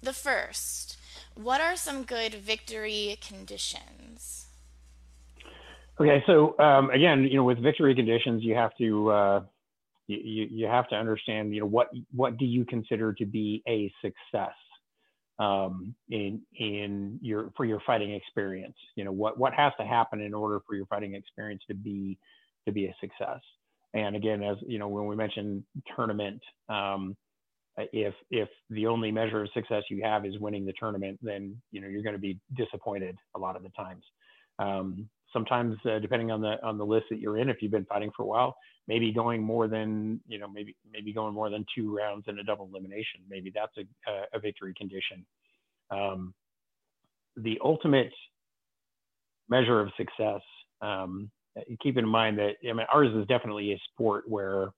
[0.00, 0.96] The first,
[1.34, 4.46] what are some good victory conditions?
[6.00, 9.40] Okay, so um, again, you know, with victory conditions, you have to uh,
[10.06, 13.92] you, you have to understand, you know, what what do you consider to be a
[14.02, 14.54] success
[15.38, 18.76] um, in in your for your fighting experience?
[18.96, 22.18] You know, what what has to happen in order for your fighting experience to be
[22.66, 23.40] to be a success?
[23.94, 25.64] And again, as you know, when we mentioned
[25.96, 27.16] tournament, um,
[27.76, 31.80] if if the only measure of success you have is winning the tournament, then you
[31.80, 34.04] know you're going to be disappointed a lot of the times.
[34.58, 37.84] Um, sometimes, uh, depending on the on the list that you're in, if you've been
[37.84, 38.56] fighting for a while,
[38.88, 42.44] maybe going more than you know, maybe maybe going more than two rounds in a
[42.44, 45.26] double elimination, maybe that's a a, victory condition.
[45.90, 46.32] Um,
[47.36, 48.12] the ultimate
[49.50, 50.40] measure of success.
[50.80, 51.30] Um,
[51.82, 54.68] keep in mind that I mean ours is definitely a sport where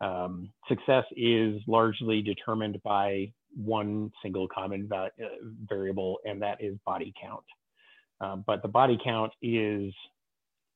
[0.00, 5.26] um, success is largely determined by one single common va- uh,
[5.68, 7.44] variable, and that is body count.
[8.20, 9.92] Um, but the body count is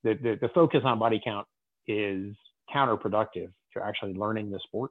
[0.05, 1.46] the, the, the focus on body count
[1.87, 2.35] is
[2.74, 4.90] counterproductive to actually learning the sport.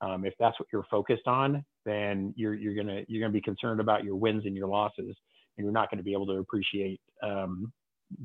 [0.00, 3.80] Um, if that's what you're focused on, then you're, you're gonna you're gonna be concerned
[3.80, 5.16] about your wins and your losses,
[5.56, 7.72] and you're not going to be able to appreciate um,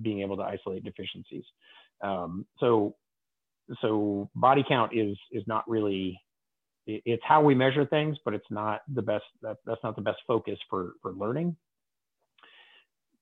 [0.02, 1.44] being able to isolate deficiencies.
[2.02, 2.96] Um, so
[3.82, 6.20] so body count is is not really
[6.88, 10.20] it's how we measure things, but it's not the best that, that's not the best
[10.26, 11.56] focus for for learning.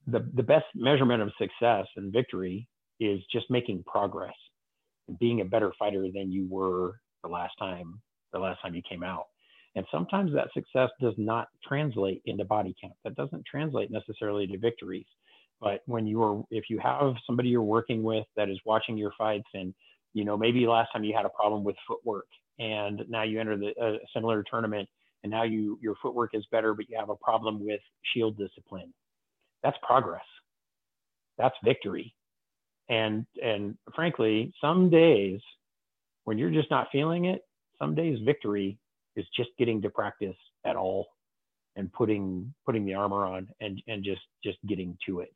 [0.07, 2.67] The the best measurement of success and victory
[2.99, 4.35] is just making progress
[5.07, 8.01] and being a better fighter than you were the last time
[8.33, 9.25] the last time you came out.
[9.75, 12.95] And sometimes that success does not translate into body count.
[13.03, 15.05] That doesn't translate necessarily to victories.
[15.59, 19.11] But when you are if you have somebody you're working with that is watching your
[19.17, 19.73] fights and
[20.13, 22.27] you know maybe last time you had a problem with footwork
[22.59, 24.87] and now you enter the a similar tournament
[25.23, 27.81] and now you your footwork is better but you have a problem with
[28.13, 28.93] shield discipline
[29.63, 30.23] that's progress.
[31.37, 32.13] That's victory.
[32.89, 35.41] And and frankly some days
[36.23, 37.41] when you're just not feeling it
[37.79, 38.77] some days victory
[39.15, 41.07] is just getting to practice at all
[41.75, 45.33] and putting putting the armor on and and just just getting to it.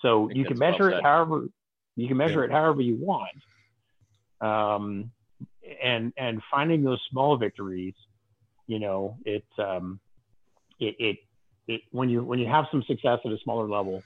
[0.00, 1.48] So you can well measure it however
[1.96, 3.30] you can measure it however you want.
[4.40, 5.10] Um,
[5.82, 7.94] and and finding those small victories,
[8.66, 9.98] you know, it um,
[10.78, 11.16] it, it
[11.68, 14.02] it when you when you have some success at a smaller level,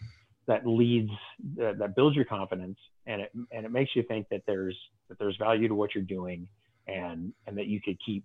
[0.47, 1.11] that leads
[1.57, 4.77] that, that builds your confidence, and it and it makes you think that there's
[5.09, 6.49] that there's value to what you're doing,
[6.87, 8.25] and and that you could keep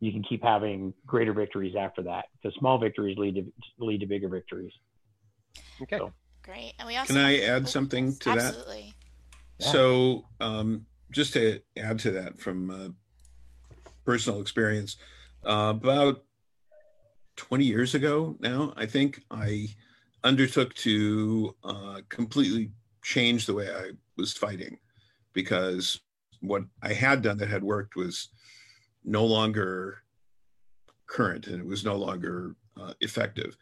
[0.00, 4.06] you can keep having greater victories after that because small victories lead to lead to
[4.06, 4.72] bigger victories.
[5.82, 5.98] Okay.
[5.98, 6.72] So- Great.
[6.78, 8.38] And we also Can I add something yes, to that?
[8.38, 8.94] Absolutely.
[9.58, 9.72] Yeah.
[9.72, 12.88] So, um, just to add to that from uh,
[14.06, 14.96] personal experience,
[15.44, 16.24] uh, about
[17.38, 19.68] 20 years ago now, I think I
[20.24, 22.72] undertook to uh, completely
[23.02, 24.76] change the way I was fighting
[25.32, 26.00] because
[26.40, 28.28] what I had done that had worked was
[29.04, 30.02] no longer
[31.06, 33.56] current and it was no longer uh, effective.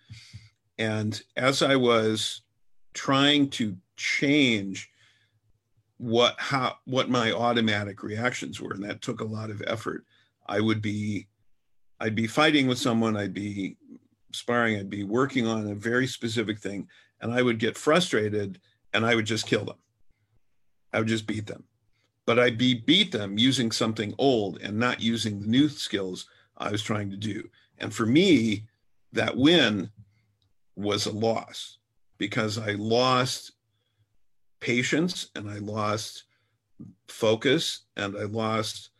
[0.78, 2.42] And as I was
[2.94, 4.90] trying to change
[5.98, 10.04] what how what my automatic reactions were, and that took a lot of effort,
[10.46, 11.26] I would be
[12.00, 13.76] I'd be fighting with someone, I'd be
[14.32, 16.88] sparring, I'd be working on a very specific thing,
[17.20, 18.60] and I would get frustrated
[18.92, 19.76] and I would just kill them.
[20.92, 21.64] I would just beat them.
[22.26, 26.70] But I'd be beat them using something old and not using the new skills I
[26.70, 27.48] was trying to do.
[27.78, 28.66] And for me,
[29.12, 29.90] that win
[30.74, 31.78] was a loss
[32.18, 33.52] because I lost
[34.60, 36.24] patience and I lost
[37.08, 38.90] focus and I lost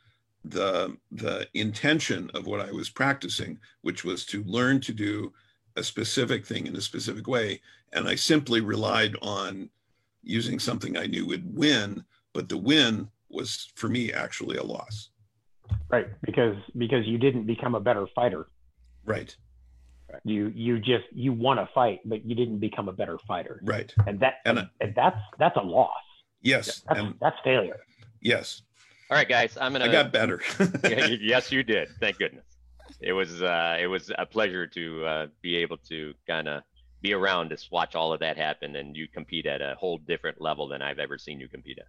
[0.51, 5.33] the the intention of what I was practicing, which was to learn to do
[5.77, 7.61] a specific thing in a specific way.
[7.93, 9.71] And I simply relied on
[10.23, 15.11] using something I knew would win, but the win was for me actually a loss.
[15.91, 18.47] Right, because because you didn't become a better fighter.
[19.05, 19.35] Right.
[20.25, 23.61] You you just you want to fight, but you didn't become a better fighter.
[23.65, 23.93] Right.
[24.07, 25.91] And that And and, I- and that's that's a loss.
[26.43, 26.83] Yes.
[26.89, 27.81] That's And that's failure.
[28.21, 28.63] yes,
[29.11, 29.57] All right, guys.
[29.61, 29.85] I'm gonna.
[29.85, 30.40] I got better.
[31.21, 31.88] Yes, you did.
[32.01, 32.45] Thank goodness.
[33.01, 36.62] It was uh, it was a pleasure to uh, be able to kind of
[37.03, 40.40] be around to watch all of that happen, and you compete at a whole different
[40.40, 41.87] level than I've ever seen you compete at.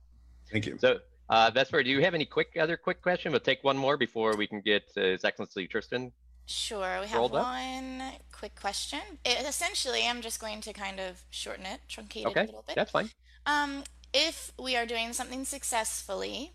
[0.51, 0.77] Thank you.
[0.79, 0.99] So,
[1.29, 3.31] uh, Vesper, do you have any quick other quick question?
[3.31, 6.11] We'll take one more before we can get uh, His Excellency Tristan.
[6.45, 7.43] Sure, we have Rolled up?
[7.45, 8.01] one
[8.31, 8.99] quick question.
[9.25, 12.75] It, essentially, I'm just going to kind of shorten it, truncate it a little bit.
[12.75, 13.09] that's fine.
[13.45, 16.53] Um, if we are doing something successfully,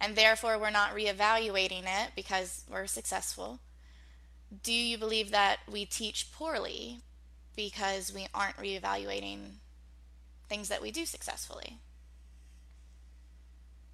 [0.00, 3.60] and therefore we're not reevaluating it because we're successful,
[4.62, 7.00] do you believe that we teach poorly
[7.54, 9.56] because we aren't reevaluating
[10.48, 11.78] things that we do successfully?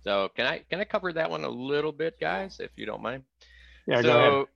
[0.05, 3.03] So, can I can I cover that one a little bit, guys, if you don't
[3.03, 3.25] mind?
[3.89, 4.47] Yeah, so, go ahead.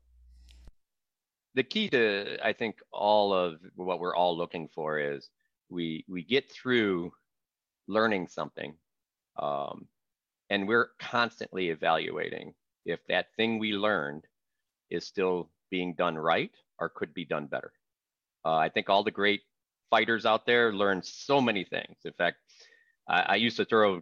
[1.55, 5.29] the key to I think all of what we're all looking for is
[5.69, 7.13] we we get through
[7.89, 8.75] learning something,
[9.37, 9.87] um,
[10.51, 12.53] and we're constantly evaluating
[12.85, 14.25] if that thing we learned
[14.91, 17.73] is still being done right or could be done better.
[18.45, 19.43] Uh, I think all the great
[19.91, 21.99] fighters out there learn so many things.
[22.05, 22.39] In fact,
[23.09, 24.01] I, I used to throw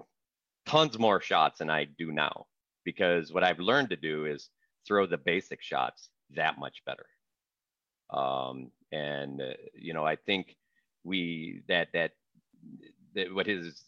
[0.67, 2.47] tons more shots than I do now
[2.85, 4.49] because what I've learned to do is
[4.87, 7.07] throw the basic shots that much better.
[8.11, 10.57] Um, and uh, you know, I think
[11.05, 12.13] we that that,
[13.15, 13.85] that what his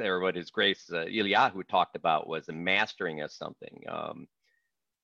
[0.00, 3.82] or what his grace uh, Eliyahu talked about was the mastering of something.
[3.88, 4.28] Um,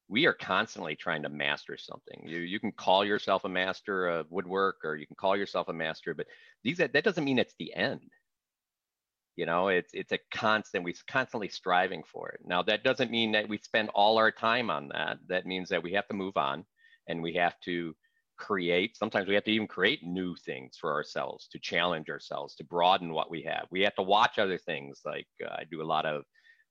[0.09, 2.23] we are constantly trying to master something.
[2.27, 5.73] You you can call yourself a master of woodwork, or you can call yourself a
[5.73, 6.27] master, but
[6.63, 8.11] these that doesn't mean it's the end.
[9.37, 10.85] You know, it's it's a constant.
[10.85, 12.41] We're constantly striving for it.
[12.45, 15.19] Now that doesn't mean that we spend all our time on that.
[15.29, 16.65] That means that we have to move on,
[17.09, 17.97] and we have to
[18.37, 18.97] create.
[18.97, 23.13] Sometimes we have to even create new things for ourselves to challenge ourselves, to broaden
[23.13, 23.67] what we have.
[23.71, 25.01] We have to watch other things.
[25.05, 26.25] Like uh, I do a lot of,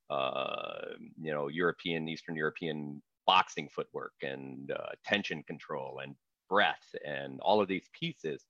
[0.09, 6.15] uh, you know, European, Eastern European boxing footwork and uh, tension control and
[6.49, 8.45] breath and all of these pieces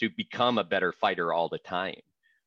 [0.00, 2.00] to become a better fighter all the time.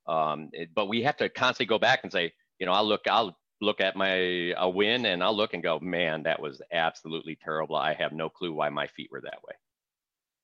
[0.08, 3.02] Um, it, but we have to constantly go back and say, you know, I'll look,
[3.08, 7.38] I'll look at my a win and I'll look and go, man, that was absolutely
[7.42, 7.76] terrible.
[7.76, 9.56] I have no clue why my feet were that way.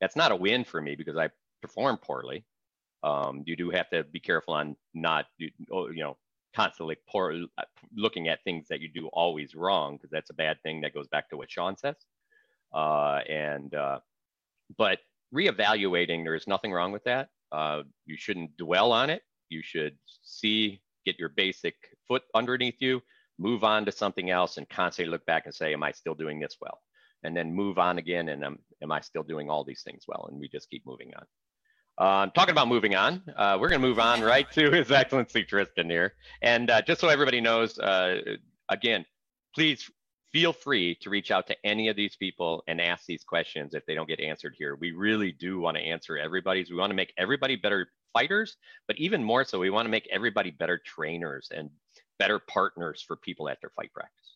[0.01, 1.29] That's not a win for me because I
[1.61, 2.45] performed poorly.
[3.03, 6.17] Um, you do have to be careful on not, you know,
[6.55, 7.45] constantly poor,
[7.95, 10.81] looking at things that you do always wrong because that's a bad thing.
[10.81, 11.95] That goes back to what Sean says.
[12.73, 13.99] Uh, and uh,
[14.77, 14.99] but
[15.33, 17.29] reevaluating, there is nothing wrong with that.
[17.51, 19.21] Uh, you shouldn't dwell on it.
[19.49, 21.75] You should see, get your basic
[22.07, 23.01] foot underneath you,
[23.39, 26.39] move on to something else, and constantly look back and say, "Am I still doing
[26.39, 26.81] this well?"
[27.27, 30.29] And then move on again, and am, I still doing all these things well?
[30.31, 31.25] And we just keep moving on.
[31.99, 35.43] Um, talking about moving on, uh, we're going to move on right to His Excellency
[35.43, 36.13] Tristan here.
[36.41, 38.21] And uh, just so everybody knows, uh,
[38.69, 39.05] again,
[39.53, 39.91] please
[40.31, 43.85] feel free to reach out to any of these people and ask these questions if
[43.85, 44.77] they don't get answered here.
[44.77, 46.69] We really do want to answer everybody's.
[46.69, 48.55] We want to make everybody better fighters,
[48.87, 51.69] but even more so, we want to make everybody better trainers and
[52.19, 54.35] better partners for people at their fight practice.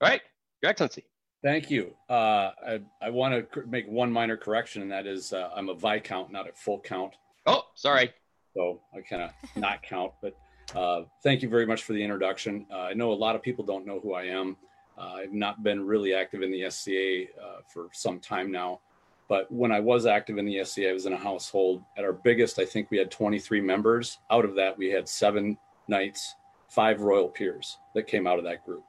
[0.00, 0.22] All right,
[0.62, 1.04] Your Excellency.
[1.42, 1.94] Thank you.
[2.08, 5.74] Uh, I, I want to make one minor correction, and that is uh, I'm a
[5.74, 7.14] Viscount, not a full count.
[7.46, 8.12] Oh, sorry.
[8.54, 10.36] So I kind of not count, but
[10.74, 12.66] uh, thank you very much for the introduction.
[12.72, 14.56] Uh, I know a lot of people don't know who I am.
[14.98, 18.80] Uh, I've not been really active in the SCA uh, for some time now,
[19.28, 21.82] but when I was active in the SCA, I was in a household.
[21.98, 24.18] At our biggest, I think we had 23 members.
[24.30, 26.34] Out of that, we had seven knights,
[26.70, 28.84] five royal peers that came out of that group.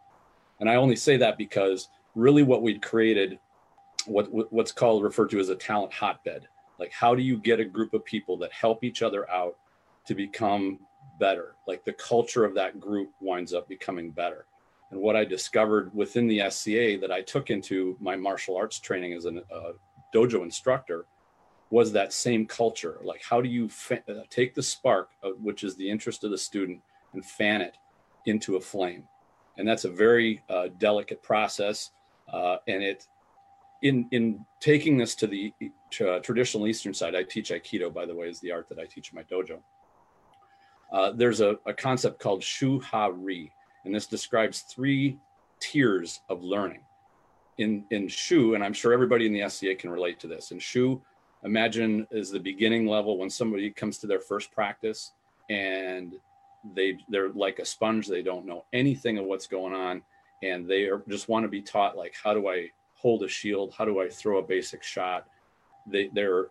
[0.59, 3.39] And I only say that because really what we'd created
[4.05, 6.47] what what- what's called referred to as a talent hotbed.
[6.79, 9.57] Like how do you get a group of people that help each other out
[10.05, 10.79] to become
[11.19, 11.55] better?
[11.67, 14.45] Like the culture of that group winds up becoming better.
[14.91, 19.13] And what I discovered within the SCA that I took into my martial arts training
[19.13, 19.73] as a uh,
[20.13, 21.05] dojo instructor
[21.69, 22.97] was that same culture.
[23.03, 26.31] Like, how do you fa- uh, take the spark, uh, which is the interest of
[26.31, 26.81] the student,
[27.13, 27.75] and fan it
[28.25, 29.03] into a flame?
[29.57, 31.91] And that's a very uh, delicate process.
[32.31, 33.07] Uh, and it,
[33.81, 35.53] in in taking this to the
[36.01, 38.85] uh, traditional Eastern side, I teach Aikido, by the way, is the art that I
[38.85, 39.59] teach in my dojo.
[40.91, 43.51] Uh, there's a, a concept called Shu Ha Ri,
[43.85, 45.17] and this describes three
[45.59, 46.81] tiers of learning.
[47.57, 50.51] In in Shu, and I'm sure everybody in the SCA can relate to this.
[50.51, 51.01] In Shu,
[51.43, 55.13] imagine is the beginning level when somebody comes to their first practice
[55.49, 56.15] and
[56.75, 58.07] they they're like a sponge.
[58.07, 60.01] They don't know anything of what's going on,
[60.43, 63.73] and they are, just want to be taught like how do I hold a shield?
[63.77, 65.27] How do I throw a basic shot?
[65.85, 66.47] They they're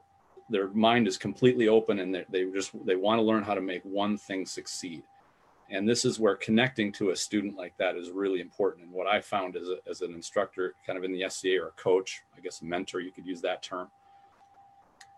[0.48, 3.82] their mind is completely open and they, just they want to learn how to make
[3.82, 5.02] one thing succeed
[5.70, 9.06] and this is where connecting to a student like that is really important and what
[9.06, 12.22] i found as, a, as an instructor kind of in the sca or a coach
[12.36, 13.88] i guess a mentor you could use that term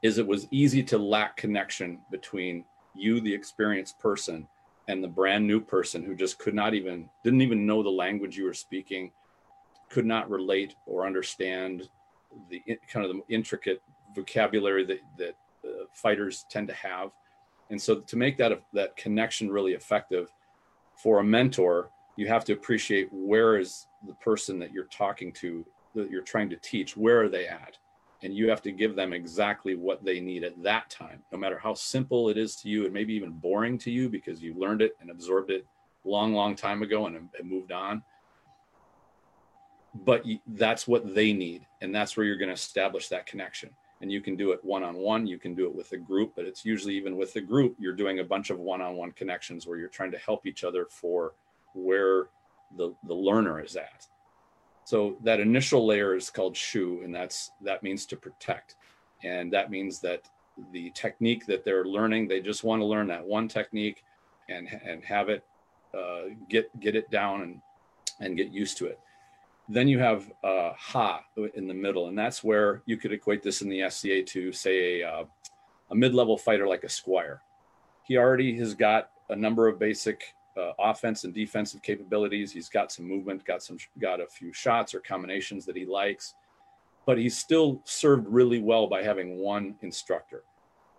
[0.02, 2.64] is it was easy to lack connection between
[2.94, 4.46] you the experienced person
[4.88, 8.36] and the brand new person who just could not even didn't even know the language
[8.36, 9.12] you were speaking
[9.88, 11.88] could not relate or understand
[12.50, 13.82] the kind of the intricate
[14.14, 17.10] vocabulary that that uh, fighters tend to have.
[17.70, 20.32] And so to make that that connection really effective
[20.96, 25.64] for a mentor you have to appreciate where is the person that you're talking to
[25.94, 27.78] that you're trying to teach where are they at
[28.22, 31.58] and you have to give them exactly what they need at that time no matter
[31.58, 34.82] how simple it is to you and maybe even boring to you because you learned
[34.82, 35.66] it and absorbed it
[36.04, 38.02] long long time ago and, and moved on.
[40.04, 43.70] But that's what they need and that's where you're going to establish that connection.
[44.00, 46.64] And you can do it one-on-one you can do it with a group but it's
[46.64, 50.12] usually even with a group you're doing a bunch of one-on-one connections where you're trying
[50.12, 51.34] to help each other for
[51.74, 52.28] where
[52.76, 54.06] the the learner is at
[54.88, 58.76] so that initial layer is called shu and that's that means to protect
[59.22, 60.22] and that means that
[60.72, 64.02] the technique that they're learning they just want to learn that one technique
[64.48, 65.44] and and have it
[65.94, 67.60] uh, get get it down and
[68.20, 68.98] and get used to it
[69.68, 71.22] then you have uh, Ha
[71.54, 75.02] in the middle, and that's where you could equate this in the SCA to, say,
[75.02, 75.24] a, uh,
[75.90, 77.42] a mid-level fighter like a Squire.
[78.04, 82.52] He already has got a number of basic uh, offense and defensive capabilities.
[82.52, 86.34] He's got some movement, got some, got a few shots or combinations that he likes,
[87.06, 90.42] but he's still served really well by having one instructor.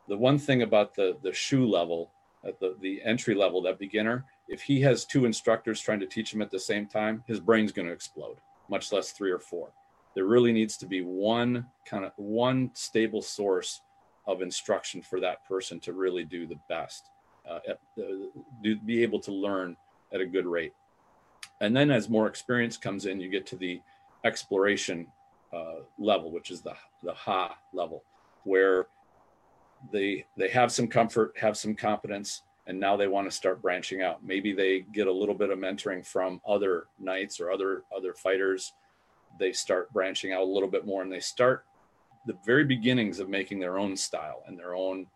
[0.08, 2.12] The one thing about the the Shu level,
[2.44, 6.34] at the the entry level, that beginner, if he has two instructors trying to teach
[6.34, 8.38] him at the same time, his brain's going to explode
[8.70, 9.72] much less three or four.
[10.16, 13.82] There really needs to be one kind of one stable source
[14.26, 17.10] of instruction for that person to really do the best,
[17.50, 17.60] uh,
[18.86, 19.76] be able to learn
[20.14, 20.74] at a good rate.
[21.62, 23.82] And then as more experience comes in, you get to the
[24.24, 25.08] exploration
[25.54, 26.74] uh, level, which is the,
[27.04, 28.04] the Ha level,
[28.44, 28.88] where
[29.92, 34.02] they they have some comfort, have some competence, and now they want to start branching
[34.02, 34.24] out.
[34.24, 38.74] Maybe they get a little bit of mentoring from other knights or other other fighters.
[39.40, 41.66] They start branching out a little bit more and they start
[42.26, 45.08] the very beginnings of making their own style and their own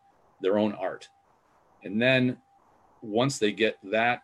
[0.41, 1.09] their own art
[1.83, 2.37] and then
[3.01, 4.23] once they get that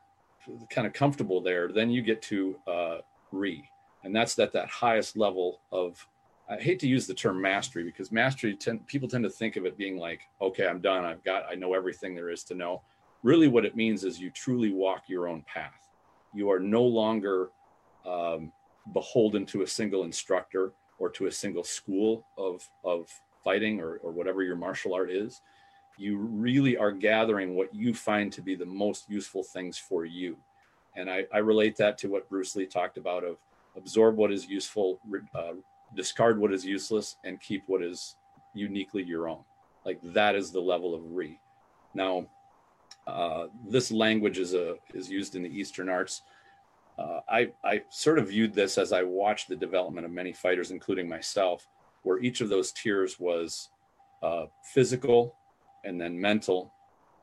[0.69, 2.97] kind of comfortable there then you get to uh,
[3.31, 3.69] Ri
[4.03, 6.05] and that's at that highest level of
[6.49, 9.65] i hate to use the term mastery because mastery tend, people tend to think of
[9.65, 12.81] it being like okay i'm done i've got i know everything there is to know
[13.23, 15.89] really what it means is you truly walk your own path.
[16.33, 17.49] You are no longer
[18.05, 18.51] um,
[18.93, 23.09] beholden to a single instructor or to a single school of, of
[23.43, 25.41] fighting or, or whatever your martial art is.
[25.99, 30.37] You really are gathering what you find to be the most useful things for you.
[30.95, 33.37] And I, I relate that to what Bruce Lee talked about of
[33.75, 34.99] absorb what is useful,
[35.35, 35.53] uh,
[35.95, 38.15] discard what is useless, and keep what is
[38.53, 39.43] uniquely your own.
[39.85, 41.39] Like that is the level of Ri.
[41.93, 42.27] Now,
[43.05, 46.21] uh, this language is a is used in the Eastern arts.
[46.97, 50.71] Uh, I I sort of viewed this as I watched the development of many fighters,
[50.71, 51.67] including myself,
[52.03, 53.69] where each of those tiers was
[54.21, 55.35] uh, physical,
[55.83, 56.73] and then mental,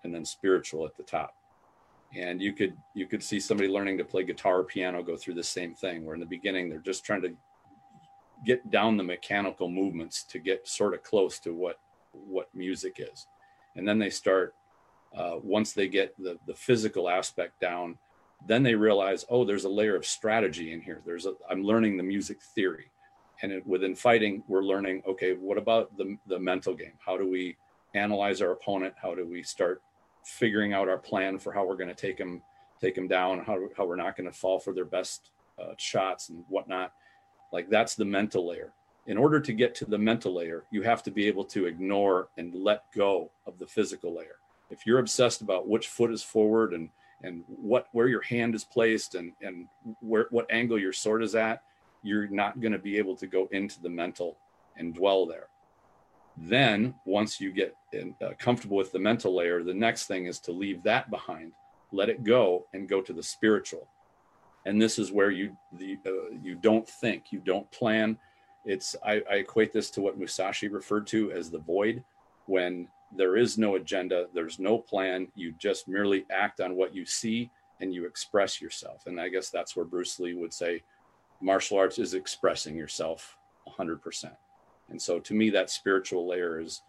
[0.05, 1.35] and then spiritual at the top.
[2.15, 5.35] And you could you could see somebody learning to play guitar or piano go through
[5.35, 7.37] the same thing, where in the beginning they're just trying to
[8.45, 11.81] get down the mechanical movements to get sort of close to what
[12.13, 13.27] what music is,
[13.75, 14.55] and then they start
[15.17, 17.99] uh, once they get the, the physical aspect down,
[18.47, 21.01] then they realize, oh, there's a layer of strategy in here.
[21.07, 22.91] There's a, I'm learning the music theory.
[23.43, 26.93] And it, within fighting, we're learning, okay, what about the, the mental game?
[26.99, 27.57] How do we
[27.97, 28.95] analyze our opponent?
[29.01, 29.83] How do we start
[30.25, 32.43] figuring out our plan for how we're going to take them,
[32.81, 36.29] take them down, how, how we're not going to fall for their best uh, shots
[36.29, 36.93] and whatnot.
[37.53, 38.73] Like that's the mental layer.
[39.07, 42.29] In order to get to the mental layer, you have to be able to ignore
[42.37, 44.37] and let go of the physical layer.
[44.69, 46.91] If you're obsessed about which foot is forward and
[47.23, 49.69] and what where your hand is placed and and
[50.01, 51.63] where what angle your sword is at,
[52.03, 54.37] you're not going to be able to go into the mental
[54.77, 55.47] and dwell there.
[56.37, 60.39] Then once you get in, uh, comfortable with the mental layer, the next thing is
[60.41, 61.53] to leave that behind,
[61.93, 63.89] let it go, and go to the spiritual.
[64.67, 68.19] And this is where you the uh, you don't think, you don't plan.
[68.65, 72.03] It's I, I equate this to what Musashi referred to as the void,
[72.47, 75.29] when there is no agenda, there's no plan.
[75.35, 79.07] You just merely act on what you see and you express yourself.
[79.07, 80.83] And I guess that's where Bruce Lee would say
[81.41, 83.37] martial arts is expressing yourself
[83.79, 84.33] 100%.
[84.89, 86.83] And so to me, that spiritual layer is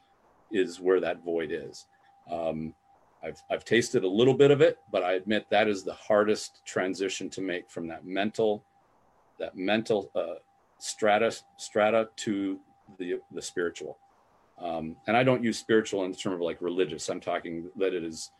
[0.51, 1.85] is where that void is.
[2.31, 2.73] Um,
[3.23, 6.61] I've I've tasted a little bit of it, but I admit that is the hardest
[6.65, 8.63] transition to make from that mental
[9.39, 10.35] that mental uh,
[10.79, 12.59] strata strata to
[12.97, 13.97] the the spiritual.
[14.59, 17.09] Um, and I don't use spiritual in terms of like religious.
[17.09, 18.31] I'm talking that it is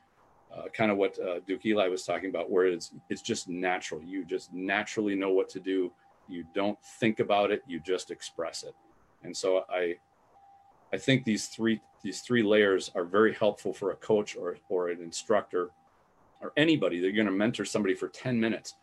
[0.56, 4.02] uh, kind of what uh, Duke Eli was talking about, where it's it's just natural.
[4.02, 5.92] You just naturally know what to do.
[6.28, 7.64] You don't think about it.
[7.68, 8.76] You just express it.
[9.24, 9.98] And so I
[10.94, 14.90] I think these three these three layers are very helpful for a coach or or
[14.90, 15.72] an instructor
[16.42, 18.76] or anybody that you're going to mentor somebody for 10 minutes.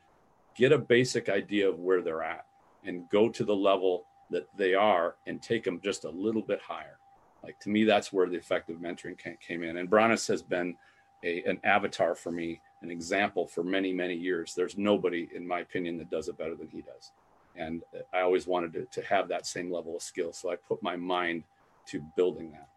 [0.56, 2.46] Get a basic idea of where they're at
[2.84, 6.60] and go to the level that they are and take them just a little bit
[6.60, 6.98] higher.
[7.42, 9.76] Like to me, that's where the effective mentoring came in.
[9.76, 10.74] And Bronis has been
[11.22, 14.54] a, an avatar for me, an example for many, many years.
[14.54, 17.12] There's nobody, in my opinion, that does it better than he does.
[17.56, 17.82] And
[18.12, 20.32] I always wanted to, to have that same level of skill.
[20.32, 21.44] So I put my mind
[21.86, 22.68] to building that.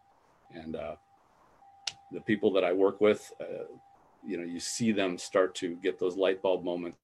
[0.53, 0.95] And uh,
[2.11, 3.65] the people that I work with, uh,
[4.25, 6.97] you know, you see them start to get those light bulb moments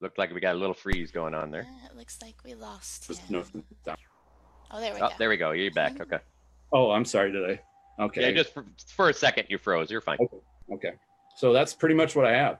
[0.00, 1.62] Looked like we got a little freeze going on there.
[1.82, 3.16] Uh, it looks like we lost him.
[3.28, 3.44] no-
[4.70, 5.14] Oh, there we Oh, go.
[5.18, 5.52] there we go.
[5.52, 6.00] You're back.
[6.00, 6.18] Okay.
[6.72, 7.32] Oh, I'm sorry.
[7.32, 7.50] Did
[7.98, 8.04] I?
[8.04, 8.20] Okay.
[8.20, 8.64] Yeah, just for,
[8.94, 9.90] for a second you froze.
[9.90, 10.18] You're fine.
[10.20, 10.36] okay.
[11.36, 12.58] So that's pretty much what I have.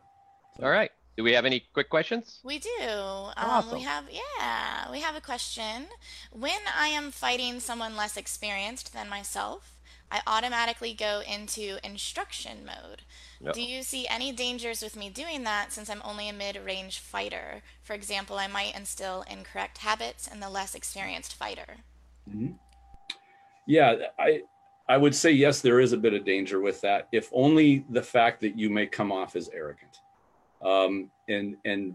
[0.63, 0.91] All right.
[1.17, 2.39] Do we have any quick questions?
[2.45, 2.71] We do.
[2.89, 3.79] Um, Awesome.
[3.79, 5.87] We have, yeah, we have a question.
[6.31, 9.75] When I am fighting someone less experienced than myself,
[10.13, 13.03] I automatically go into instruction mode.
[13.41, 13.55] Yep.
[13.55, 17.63] Do you see any dangers with me doing that since I'm only a mid-range fighter?
[17.83, 21.79] For example, I might instill incorrect habits in the less experienced fighter.
[23.67, 24.43] Yeah, I
[24.89, 28.03] I would say yes, there is a bit of danger with that, if only the
[28.03, 30.01] fact that you may come off as arrogant.
[30.63, 31.95] Um, and and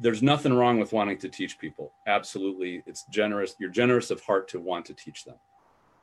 [0.00, 1.92] there's nothing wrong with wanting to teach people.
[2.06, 3.54] Absolutely, it's generous.
[3.58, 5.36] You're generous of heart to want to teach them.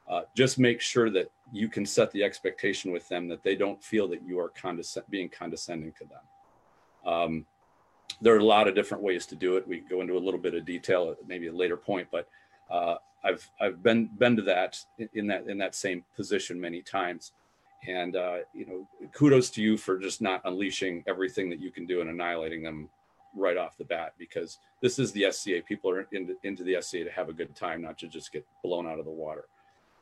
[0.08, 3.84] Uh, just make sure that you can set the expectation with them that they don't
[3.84, 4.54] feel that you are
[5.10, 7.14] being condescending to them.
[7.14, 7.46] Um,
[8.22, 9.68] there are a lot of different ways to do it.
[9.68, 12.30] We go into a little bit of detail at maybe a later point, but
[12.70, 14.80] uh, I've I've been been to that
[15.14, 17.32] in that in that same position many times,
[17.88, 21.86] and uh, you know, kudos to you for just not unleashing everything that you can
[21.86, 22.90] do and annihilating them
[23.36, 25.62] right off the bat because this is the SCA.
[25.68, 28.46] People are into, into the SCA to have a good time, not to just get
[28.64, 29.46] blown out of the water.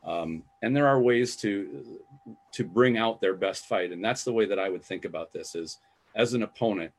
[0.06, 2.00] Um, and there are ways to
[2.54, 5.34] to bring out their best fight, and that's the way that I would think about
[5.34, 5.80] this: is
[6.16, 6.92] as an opponent,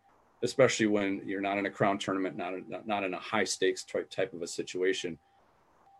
[0.42, 3.84] especially when you're not in a crown tournament, not not, not in a high stakes
[3.84, 5.18] type type of a situation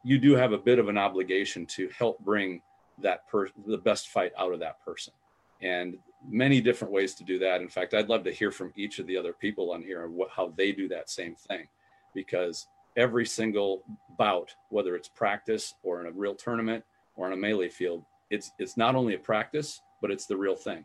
[0.07, 2.63] you do have a bit of an obligation to help bring
[3.03, 5.13] that person the best fight out of that person.
[5.61, 5.99] And
[6.29, 7.61] many different ways to do that.
[7.61, 10.31] In fact i'd love to hear from each of the other people on here what
[10.31, 11.67] how they do that same thing.
[12.15, 13.83] Because every single
[14.17, 16.85] bout whether it's practice or in a real tournament
[17.17, 20.57] or on a melee field it's it's not only a practice but it's the real
[20.57, 20.85] thing.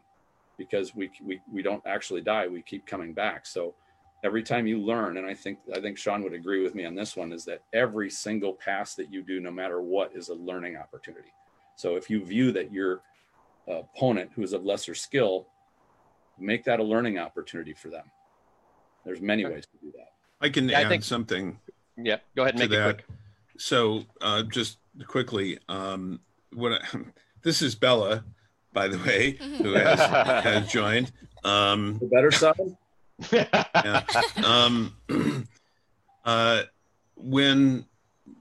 [0.58, 2.48] Because we we, we don't actually die.
[2.48, 3.46] We keep coming back.
[3.46, 3.76] So
[4.24, 6.94] every time you learn and i think i think sean would agree with me on
[6.96, 10.34] this one is that every single pass that you do no matter what is a
[10.36, 11.30] learning opportunity
[11.76, 13.02] so if you view that your
[13.68, 15.48] opponent who is of lesser skill
[16.40, 18.04] make that a learning opportunity for them
[19.06, 20.08] there's many ways to do that
[20.44, 21.60] I can Yeah, I add think- something
[21.98, 22.18] Yeah.
[22.36, 22.96] Go ahead and to make it that.
[23.06, 23.06] quick.
[23.60, 26.20] So, uh, just quickly, um,
[26.52, 26.80] what I,
[27.44, 28.24] this is Bella,
[28.74, 31.12] by the way, who has, has joined.
[31.44, 32.56] Um, the better side
[34.44, 34.96] um,
[36.26, 36.64] uh,
[37.16, 37.86] when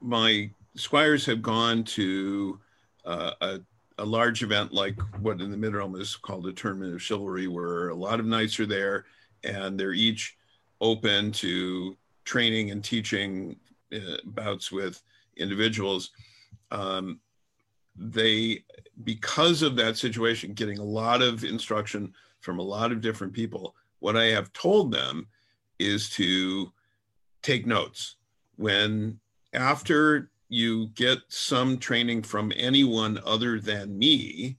[0.01, 2.59] my squires have gone to
[3.05, 3.59] uh, a
[3.97, 7.47] a large event like what in the Mid Realm is called a tournament of chivalry,
[7.47, 9.05] where a lot of knights are there
[9.43, 10.37] and they're each
[10.81, 13.55] open to training and teaching
[13.93, 15.01] uh, bouts with
[15.37, 16.11] individuals.
[16.71, 17.19] Um,
[17.95, 18.63] they,
[19.03, 23.75] because of that situation, getting a lot of instruction from a lot of different people,
[24.01, 25.27] what I have told them
[25.79, 26.71] is to
[27.41, 28.17] take notes.
[28.57, 29.19] When
[29.53, 34.57] after you get some training from anyone other than me,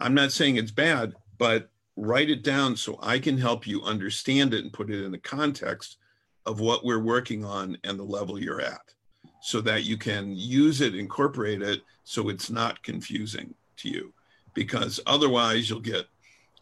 [0.00, 4.54] I'm not saying it's bad, but write it down so I can help you understand
[4.54, 5.98] it and put it in the context
[6.46, 8.94] of what we're working on and the level you're at
[9.42, 14.12] so that you can use it, incorporate it so it's not confusing to you.
[14.54, 16.06] Because otherwise, you'll get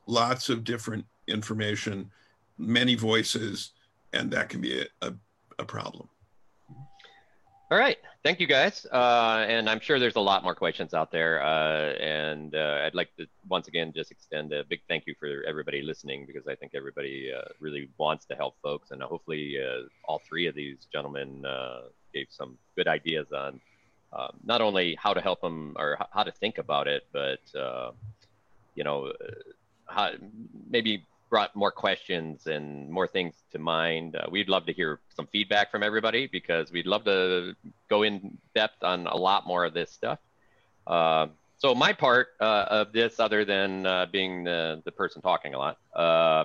[0.06, 2.10] lots of different information,
[2.58, 3.70] many voices,
[4.12, 5.14] and that can be a, a,
[5.58, 6.08] a problem.
[7.70, 7.98] All right.
[8.24, 8.84] Thank you guys.
[8.90, 11.40] Uh, and I'm sure there's a lot more questions out there.
[11.40, 15.44] Uh, and uh, I'd like to once again just extend a big thank you for
[15.46, 18.90] everybody listening because I think everybody uh, really wants to help folks.
[18.90, 23.60] And hopefully, uh, all three of these gentlemen uh, gave some good ideas on
[24.12, 27.38] um, not only how to help them or how to think about it, but,
[28.74, 29.12] you know,
[29.86, 30.10] how,
[30.68, 34.16] maybe brought more questions and more things to mind.
[34.16, 37.54] Uh, we'd love to hear some feedback from everybody because we'd love to
[37.88, 40.18] go in depth on a lot more of this stuff.
[40.86, 45.54] Uh, so my part uh, of this, other than uh, being the, the person talking
[45.54, 46.44] a lot, uh,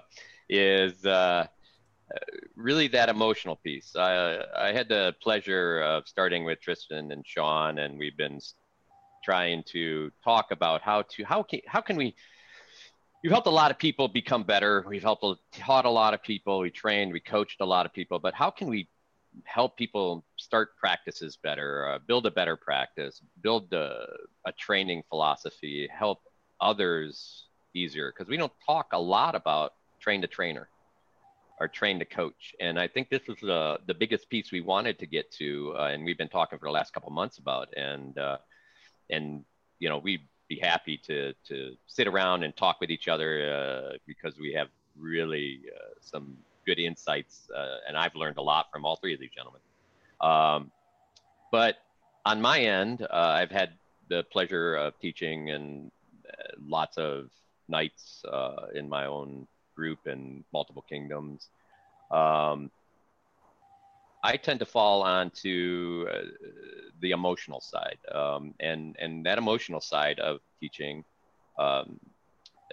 [0.49, 1.47] is uh,
[2.55, 3.95] really that emotional piece.
[3.95, 8.39] I, I had the pleasure of starting with Tristan and Sean, and we've been
[9.23, 12.13] trying to talk about how to how can how can we
[13.25, 14.85] you've helped a lot of people become better.
[14.87, 16.59] We've helped taught a lot of people.
[16.59, 18.19] We trained, we coached a lot of people.
[18.19, 18.87] But how can we
[19.45, 24.05] help people start practices better, uh, build a better practice, build a,
[24.45, 26.21] a training philosophy, help
[26.61, 28.13] others easier?
[28.15, 30.69] Because we don't talk a lot about train to trainer
[31.59, 32.53] or train to coach.
[32.59, 35.85] And I think this is the, the biggest piece we wanted to get to, uh,
[35.85, 37.75] and we've been talking for the last couple months about.
[37.75, 38.37] And uh,
[39.09, 39.43] and
[39.79, 43.97] you know we be happy to to sit around and talk with each other uh,
[44.05, 44.67] because we have
[44.97, 49.19] really uh, some good insights, uh, and I've learned a lot from all three of
[49.19, 49.61] these gentlemen.
[50.21, 50.71] Um,
[51.51, 51.77] but
[52.25, 53.71] on my end, uh, I've had
[54.09, 55.91] the pleasure of teaching and
[56.27, 57.29] uh, lots of
[57.67, 61.49] knights uh, in my own group and multiple kingdoms.
[62.11, 62.71] Um,
[64.25, 66.21] I tend to fall onto uh,
[66.99, 71.03] the emotional side, um, and and that emotional side of teaching
[71.59, 71.99] um,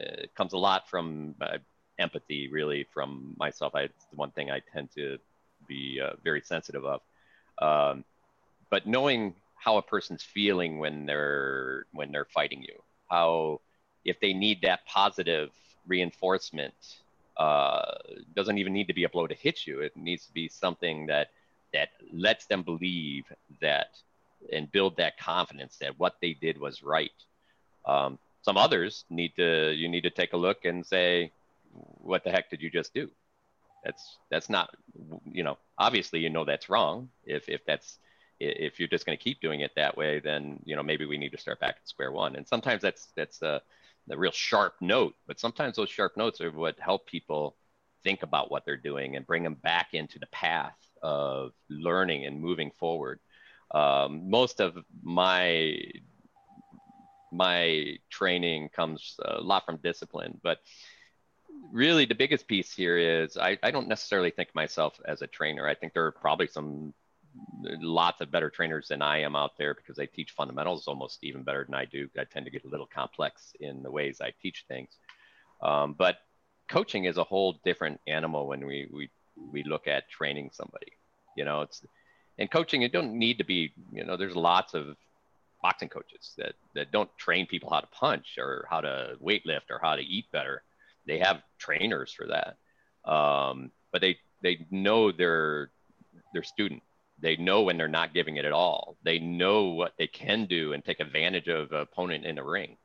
[0.00, 1.58] uh, comes a lot from uh,
[1.98, 3.74] empathy, really, from myself.
[3.74, 5.18] I, it's the one thing I tend to
[5.68, 7.00] be uh, very sensitive of.
[7.60, 8.04] Um,
[8.70, 13.60] but knowing how a person's feeling when they're when they're fighting you, how
[14.06, 15.50] if they need that positive
[15.86, 16.74] reinforcement,
[17.36, 17.92] uh,
[18.34, 19.80] doesn't even need to be a blow to hit you.
[19.80, 21.28] It needs to be something that
[21.72, 23.24] that lets them believe
[23.60, 23.96] that
[24.52, 27.10] and build that confidence that what they did was right.
[27.86, 31.32] Um, some others need to you need to take a look and say,
[31.72, 33.10] what the heck did you just do?
[33.84, 34.74] That's that's not
[35.30, 37.08] you know obviously you know that's wrong.
[37.24, 37.98] If if that's
[38.40, 41.18] if you're just going to keep doing it that way, then you know maybe we
[41.18, 42.36] need to start back at square one.
[42.36, 43.62] And sometimes that's that's a,
[44.10, 47.56] a real sharp note, but sometimes those sharp notes are what help people
[48.02, 52.40] think about what they're doing and bring them back into the path of learning and
[52.40, 53.20] moving forward.
[53.70, 55.76] Um, most of my
[57.32, 60.58] my training comes a lot from discipline, but
[61.72, 65.66] really the biggest piece here is I, I don't necessarily think myself as a trainer.
[65.66, 66.92] I think there are probably some
[67.64, 71.42] lots of better trainers than I am out there because they teach fundamentals almost even
[71.42, 72.08] better than I do.
[72.18, 74.90] I tend to get a little complex in the ways I teach things.
[75.62, 76.18] Um, but
[76.68, 80.92] coaching is a whole different animal when we, we we look at training somebody.
[81.36, 81.82] You know, it's
[82.38, 82.82] and coaching.
[82.82, 83.72] It don't need to be.
[83.92, 84.96] You know, there's lots of
[85.62, 89.78] boxing coaches that that don't train people how to punch or how to weightlift or
[89.82, 90.62] how to eat better.
[91.06, 95.70] They have trainers for that, um, but they they know their
[96.32, 96.82] their student.
[97.18, 98.96] They know when they're not giving it at all.
[99.04, 102.76] They know what they can do and take advantage of an opponent in the ring.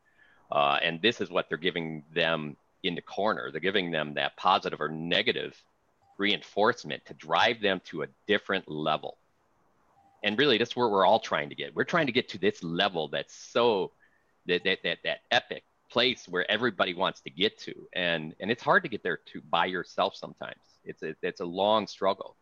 [0.51, 3.51] Uh, and this is what they're giving them in the corner.
[3.51, 5.59] They're giving them that positive or negative
[6.17, 9.17] reinforcement to drive them to a different level.
[10.23, 11.75] And really, that's where we're all trying to get.
[11.75, 13.91] We're trying to get to this level that's so
[14.47, 18.63] that that that, that epic place where everybody wants to get to, and and it's
[18.63, 20.59] hard to get there to by yourself sometimes.
[20.83, 22.35] It's a, it's a long struggle,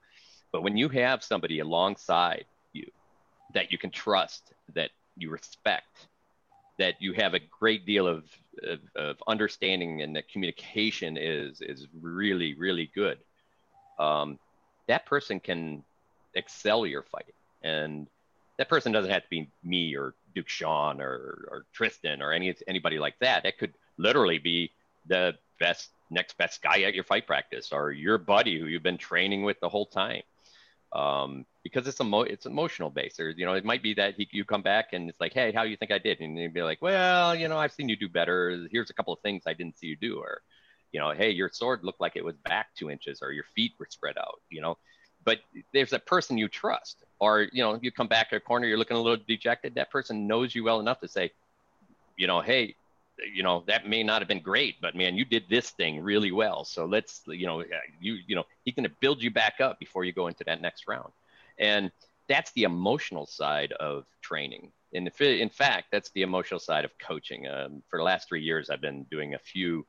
[0.52, 2.90] but when you have somebody alongside you
[3.54, 6.08] that you can trust, that you respect,
[6.78, 8.26] that you have a great deal of,
[8.64, 13.20] of, of understanding and that communication is is really really good
[14.00, 14.40] um,
[14.88, 15.84] that person can
[16.34, 17.34] excel your fight
[17.64, 18.08] and
[18.58, 22.54] that person doesn't have to be me or duke sean or, or tristan or any
[22.68, 24.70] anybody like that that could literally be
[25.08, 28.98] the best next best guy at your fight practice or your buddy who you've been
[28.98, 30.22] training with the whole time
[30.96, 33.20] um, because it's emo- it's emotional based.
[33.20, 35.52] Or you know, it might be that he, you come back and it's like, hey,
[35.52, 36.22] how you think I did?
[36.22, 38.68] And you'd be like, well, you know, I've seen you do better.
[38.72, 40.42] Here's a couple of things I didn't see you do, or
[40.96, 43.74] you know, hey, your sword looked like it was back two inches, or your feet
[43.78, 44.40] were spread out.
[44.50, 44.78] You know,
[45.26, 45.40] but
[45.74, 48.78] there's a person you trust, or you know, you come back to a corner, you're
[48.78, 49.76] looking a little dejected.
[49.76, 51.34] That person knows you well enough to say,
[52.16, 52.76] you know, hey,
[53.34, 56.34] you know that may not have been great but man you did this thing really
[56.34, 57.64] well so let's you know
[58.02, 60.62] you you know he's going to build you back up before you go into that
[60.62, 61.14] next round
[61.58, 61.92] and
[62.28, 67.48] that's the emotional side of training and in fact that's the emotional side of coaching
[67.48, 69.86] um, for the last three years i've been doing a few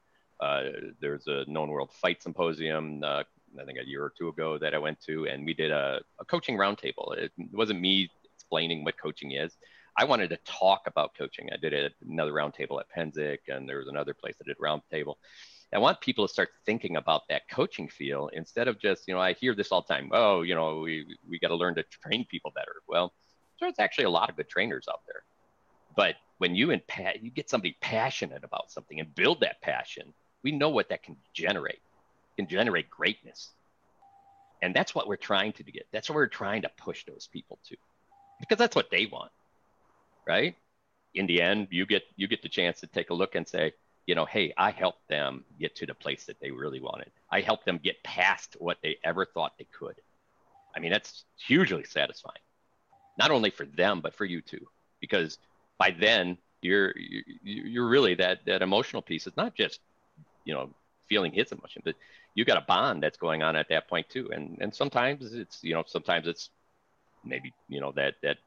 [1.00, 3.22] there's a known world fight symposium uh,
[3.60, 6.00] i think a year or two ago that i went to and we did a,
[6.20, 9.56] a coaching roundtable it wasn't me explaining what coaching is
[9.98, 11.48] I wanted to talk about coaching.
[11.52, 15.14] I did it another roundtable at Pennsic, and there was another place I did roundtable.
[15.74, 19.20] I want people to start thinking about that coaching feel instead of just, you know,
[19.20, 20.10] I hear this all the time.
[20.12, 22.76] Oh, you know, we we got to learn to train people better.
[22.86, 23.12] Well,
[23.60, 25.24] there's actually a lot of good trainers out there,
[25.96, 26.82] but when you and
[27.20, 30.12] you get somebody passionate about something and build that passion,
[30.46, 31.80] we know what that can generate.
[32.36, 33.50] Can generate greatness,
[34.62, 35.86] and that's what we're trying to get.
[35.92, 37.76] That's what we're trying to push those people to,
[38.40, 39.32] because that's what they want
[40.26, 40.56] right?
[41.14, 43.74] In the end, you get you get the chance to take a look and say,
[44.06, 47.10] you know, hey, I helped them get to the place that they really wanted.
[47.30, 49.96] I helped them get past what they ever thought they could.
[50.76, 52.42] I mean, that's hugely satisfying,
[53.18, 54.66] not only for them but for you too,
[55.00, 55.38] because
[55.78, 56.94] by then you're
[57.42, 59.26] you're really that that emotional piece.
[59.26, 59.80] It's not just
[60.46, 60.70] you know
[61.08, 61.94] feeling his emotion, but
[62.34, 64.30] you got a bond that's going on at that point too.
[64.32, 66.50] And and sometimes it's you know sometimes it's
[67.24, 68.38] maybe you know that that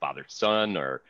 [0.00, 1.02] father son or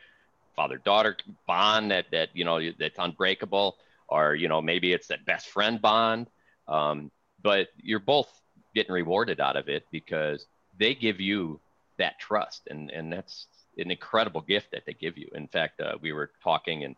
[0.55, 3.77] father daughter bond that that you know that's unbreakable
[4.07, 6.27] or you know maybe it's that best friend bond.
[6.67, 7.11] Um,
[7.41, 8.29] but you're both
[8.75, 10.45] getting rewarded out of it because
[10.77, 11.59] they give you
[11.97, 12.67] that trust.
[12.69, 15.29] And and that's an incredible gift that they give you.
[15.33, 16.95] In fact uh, we were talking and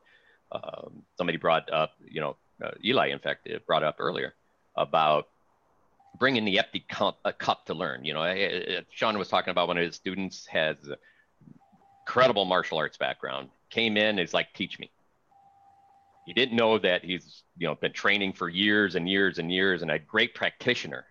[0.52, 4.34] um, somebody brought up you know uh, eli in fact brought up earlier
[4.76, 5.28] about
[6.18, 9.78] bringing the empty cup, a cup to learn you know sean was talking about one
[9.78, 10.78] of his students has
[12.10, 14.89] incredible martial arts background, came in, is like, teach me.
[16.26, 19.84] He didn't know that he's, you know, been training for years and years and years
[19.84, 21.05] and a great practitioner.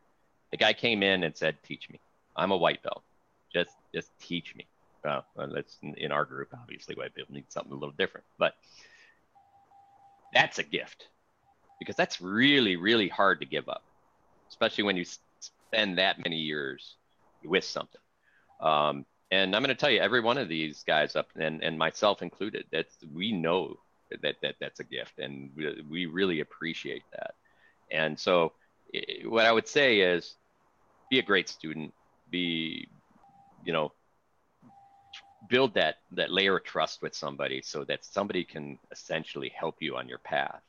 [0.51, 2.01] The guy came in and said, teach me.
[2.37, 3.05] I'm a white belt.
[3.53, 4.67] Just, just teach me.
[5.05, 5.25] Well,
[5.55, 8.55] that's in our group, obviously, white people need something a little different, but
[10.35, 11.07] that's a gift
[11.79, 13.83] because that's really, really hard to give up,
[14.51, 15.05] especially when you
[15.41, 16.97] spend that many years
[17.45, 18.01] with something.
[18.61, 21.79] Um, and I'm going to tell you, every one of these guys up and, and
[21.79, 23.79] myself included, that's we know
[24.23, 27.35] that, that that's a gift, and we, we really appreciate that.
[27.91, 28.53] And so,
[29.27, 30.35] what I would say is,
[31.11, 31.93] be a great student.
[32.31, 32.89] Be,
[33.65, 33.93] you know,
[35.49, 39.97] build that that layer of trust with somebody, so that somebody can essentially help you
[39.97, 40.63] on your path,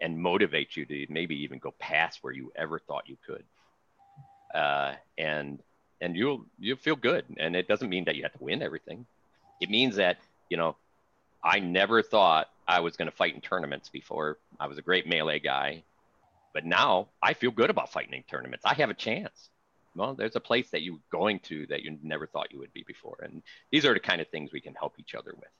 [0.00, 3.44] and motivate you to maybe even go past where you ever thought you could.
[4.54, 5.60] Uh, and
[6.00, 7.24] and you'll you'll feel good.
[7.38, 9.06] And it doesn't mean that you have to win everything.
[9.60, 10.76] It means that you know,
[11.42, 14.38] I never thought I was going to fight in tournaments before.
[14.58, 15.84] I was a great melee guy,
[16.52, 18.66] but now I feel good about fighting in tournaments.
[18.66, 19.48] I have a chance.
[19.96, 22.84] Well, there's a place that you're going to that you never thought you would be
[22.86, 23.42] before, and
[23.72, 25.50] these are the kind of things we can help each other with.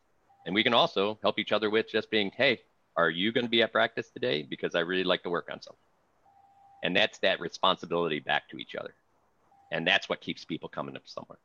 [0.47, 2.61] And we can also help each other with just being, hey,
[2.97, 4.43] are you going to be at practice today?
[4.43, 5.79] Because I really like to work on something.
[6.83, 8.95] And that's that responsibility back to each other
[9.71, 11.39] and that's what keeps people coming up somewhere.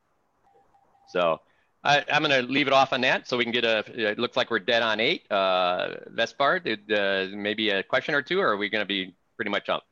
[1.08, 1.40] So
[1.84, 3.84] I, am going to leave it off on that, so we can get a.
[3.88, 5.24] It looks like we're dead on eight.
[5.32, 9.14] Uh, Vespar, did uh, maybe a question or two, or are we going to be
[9.36, 9.84] pretty much up?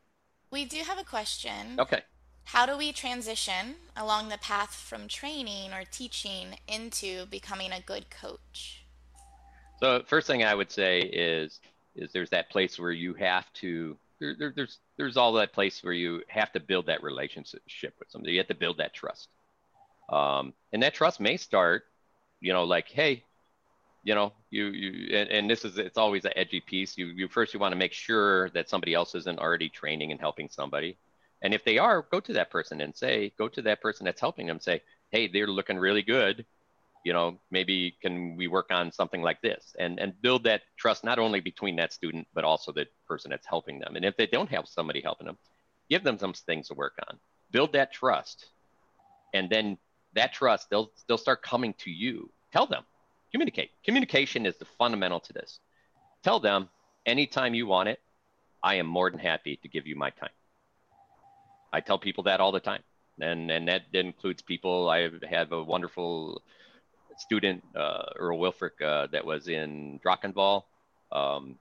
[0.52, 1.80] We do have a question.
[1.80, 2.02] Okay.
[2.46, 8.10] How do we transition along the path from training or teaching into becoming a good
[8.10, 8.83] coach?
[9.84, 11.60] So first thing I would say is
[11.94, 15.84] is there's that place where you have to there, there, there's there's all that place
[15.84, 18.32] where you have to build that relationship with somebody.
[18.32, 19.28] You have to build that trust,
[20.10, 21.84] um, and that trust may start,
[22.40, 23.26] you know, like hey,
[24.06, 26.98] you know, you you and, and this is it's always an edgy piece.
[26.98, 30.20] You you first you want to make sure that somebody else isn't already training and
[30.22, 30.98] helping somebody,
[31.42, 34.22] and if they are, go to that person and say, go to that person that's
[34.22, 34.82] helping them, say,
[35.12, 36.46] hey, they're looking really good.
[37.04, 41.04] You know, maybe can we work on something like this and, and build that trust
[41.04, 43.96] not only between that student, but also the person that's helping them.
[43.96, 45.38] And if they don't have somebody helping them,
[45.90, 47.20] give them some things to work on,
[47.52, 48.46] build that trust.
[49.34, 49.78] And then
[50.14, 52.30] that trust, they'll, they'll start coming to you.
[52.54, 52.84] Tell them,
[53.32, 53.72] communicate.
[53.84, 55.60] Communication is the fundamental to this.
[56.24, 56.70] Tell them
[57.06, 58.00] anytime you want it,
[58.64, 60.30] I am more than happy to give you my time.
[61.74, 62.84] I tell people that all the time.
[63.20, 64.90] And, and that includes people.
[64.90, 66.42] I have a wonderful
[67.18, 70.64] student, uh, Earl Wilfrick, uh, that was in Drachenwald.
[71.12, 71.58] Um,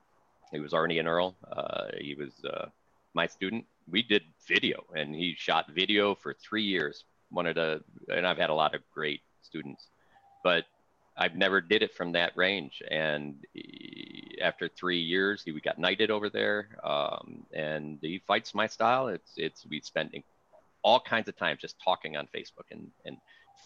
[0.51, 1.35] he was Arnie and Earl.
[1.51, 2.31] Uh, he was
[3.13, 3.65] my student.
[3.89, 7.05] We did video, and he shot video for three years.
[7.29, 9.87] One of the, and I've had a lot of great students,
[10.43, 10.65] but
[11.17, 12.81] I've never did it from that range.
[12.89, 18.55] And he, after three years, he we got knighted over there, um, and he fights
[18.55, 19.07] my style.
[19.07, 20.13] It's it's we spent
[20.83, 23.17] all kinds of time just talking on Facebook and and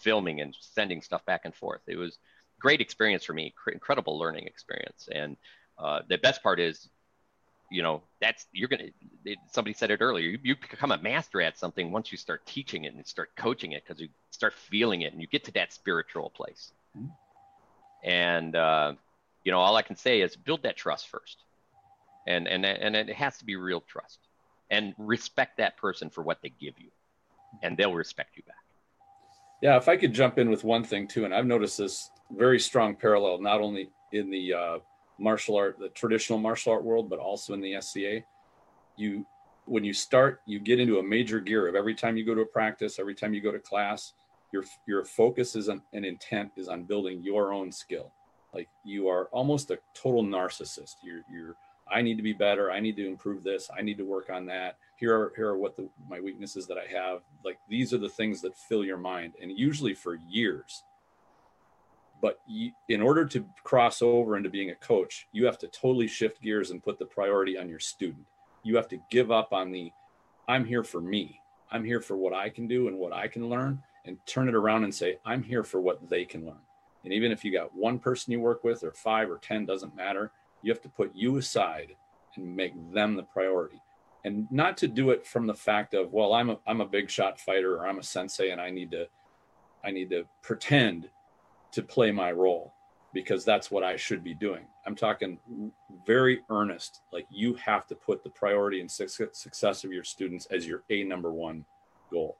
[0.02, 1.82] filming and sending stuff back and forth.
[1.86, 2.18] It was
[2.60, 5.08] great experience for me, incredible learning experience.
[5.12, 5.36] And
[5.78, 6.88] uh, the best part is,
[7.70, 8.88] you know, that's you're gonna.
[9.24, 10.26] It, somebody said it earlier.
[10.26, 13.72] You, you, become a master at something once you start teaching it and start coaching
[13.72, 16.72] it because you start feeling it and you get to that spiritual place.
[16.96, 17.08] Mm-hmm.
[18.08, 18.94] And uh,
[19.44, 21.44] you know, all I can say is build that trust first,
[22.26, 24.18] and and and it has to be real trust,
[24.70, 26.88] and respect that person for what they give you,
[27.62, 28.56] and they'll respect you back.
[29.60, 32.60] Yeah, if I could jump in with one thing too, and I've noticed this very
[32.60, 34.78] strong parallel not only in the uh,
[35.18, 38.20] martial art, the traditional martial art world, but also in the SCA.
[38.96, 39.26] You,
[39.64, 42.42] when you start, you get into a major gear of every time you go to
[42.42, 44.12] a practice, every time you go to class,
[44.52, 48.12] your your focus is on and intent is on building your own skill.
[48.54, 50.96] Like you are almost a total narcissist.
[51.02, 51.56] You're you're
[51.90, 52.70] I need to be better.
[52.70, 53.70] I need to improve this.
[53.76, 54.76] I need to work on that.
[54.96, 57.22] Here are here are what the, my weaknesses that I have.
[57.44, 60.84] Like these are the things that fill your mind, and usually for years.
[62.20, 66.08] But you, in order to cross over into being a coach, you have to totally
[66.08, 68.26] shift gears and put the priority on your student.
[68.64, 69.92] You have to give up on the
[70.48, 71.40] I'm here for me.
[71.70, 74.54] I'm here for what I can do and what I can learn, and turn it
[74.54, 76.60] around and say I'm here for what they can learn.
[77.04, 79.94] And even if you got one person you work with, or five or ten, doesn't
[79.94, 80.32] matter
[80.62, 81.94] you have to put you aside
[82.36, 83.80] and make them the priority.
[84.24, 87.10] And not to do it from the fact of, well, I'm a I'm a big
[87.10, 89.06] shot fighter or I'm a sensei and I need to
[89.84, 91.08] I need to pretend
[91.72, 92.74] to play my role
[93.14, 94.66] because that's what I should be doing.
[94.86, 95.38] I'm talking
[96.06, 97.02] very earnest.
[97.12, 101.04] Like you have to put the priority and success of your students as your a
[101.04, 101.64] number one
[102.10, 102.36] goal.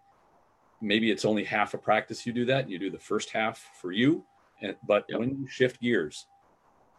[0.81, 2.69] Maybe it's only half a practice you do that.
[2.69, 4.25] You do the first half for you,
[4.63, 5.19] and, but yep.
[5.19, 6.27] when you shift gears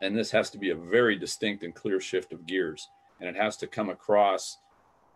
[0.01, 2.89] and this has to be a very distinct and clear shift of gears.
[3.19, 4.57] And it has to come across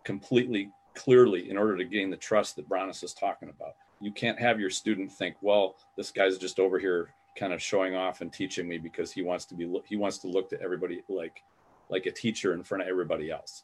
[0.03, 3.75] completely clearly in order to gain the trust that Bronis is talking about.
[4.01, 7.95] You can't have your student think, well, this guy's just over here kind of showing
[7.95, 11.01] off and teaching me because he wants to be he wants to look to everybody
[11.09, 11.43] like
[11.89, 13.63] like a teacher in front of everybody else.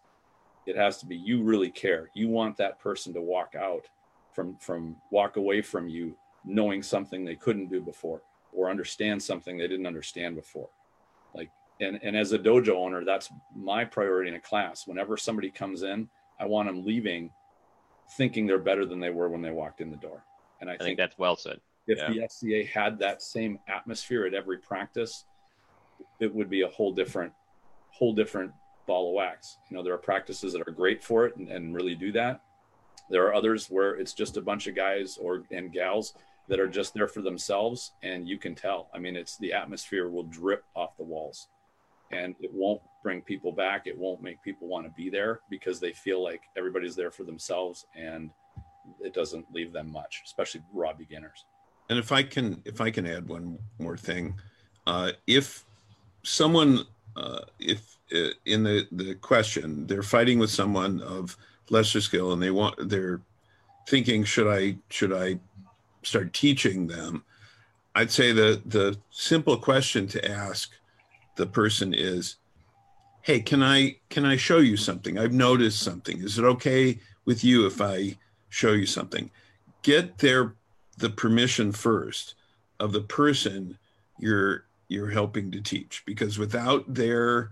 [0.66, 2.10] It has to be you really care.
[2.14, 3.86] You want that person to walk out
[4.32, 6.16] from from walk away from you
[6.46, 8.22] knowing something they couldn't do before
[8.54, 10.70] or understand something they didn't understand before
[11.80, 14.88] and and as a dojo owner that's my priority in a class.
[14.88, 16.10] Whenever somebody comes in
[16.40, 17.32] i want them leaving
[18.18, 20.24] thinking they're better than they were when they walked in the door.
[20.62, 21.60] And i, I think, think, that's well said.
[21.88, 22.10] if yeah.
[22.10, 25.26] the SCA had that same atmosphere at every practice
[26.20, 27.34] it would be a whole different
[27.92, 28.52] whole different
[28.88, 29.58] ball of wax.
[29.70, 32.42] You know there are practices that are great for it and, and really do that.
[33.10, 36.14] There are others where it's just a bunch of guys or and gals
[36.48, 38.90] that are just there for themselves and you can tell.
[38.94, 41.48] I mean it's the atmosphere will drip off the walls
[42.12, 43.88] and it won't bring people back.
[43.88, 47.24] It won't make people want to be there because they feel like everybody's there for
[47.24, 48.30] themselves and
[49.02, 51.46] it doesn't leave them much especially raw beginners.
[51.90, 54.36] And if i can if i can add one more thing
[54.88, 55.66] uh, if
[56.24, 56.86] someone
[57.16, 61.38] uh, if uh, in the the question they're fighting with someone of
[61.70, 63.22] lesser skill and they want they're
[63.88, 65.40] thinking should i should i
[66.04, 67.24] start teaching them,
[67.96, 70.72] I'd say the the simple question to ask
[71.40, 72.36] the person is,
[73.22, 75.18] "Hey, can I can I show you something?
[75.18, 76.22] I've noticed something.
[76.22, 78.20] Is it okay with you if I
[78.50, 79.32] show you something?"
[79.82, 80.56] Get their
[80.98, 82.36] the permission first
[82.80, 83.80] of the person
[84.20, 87.52] you're you're helping to teach because without their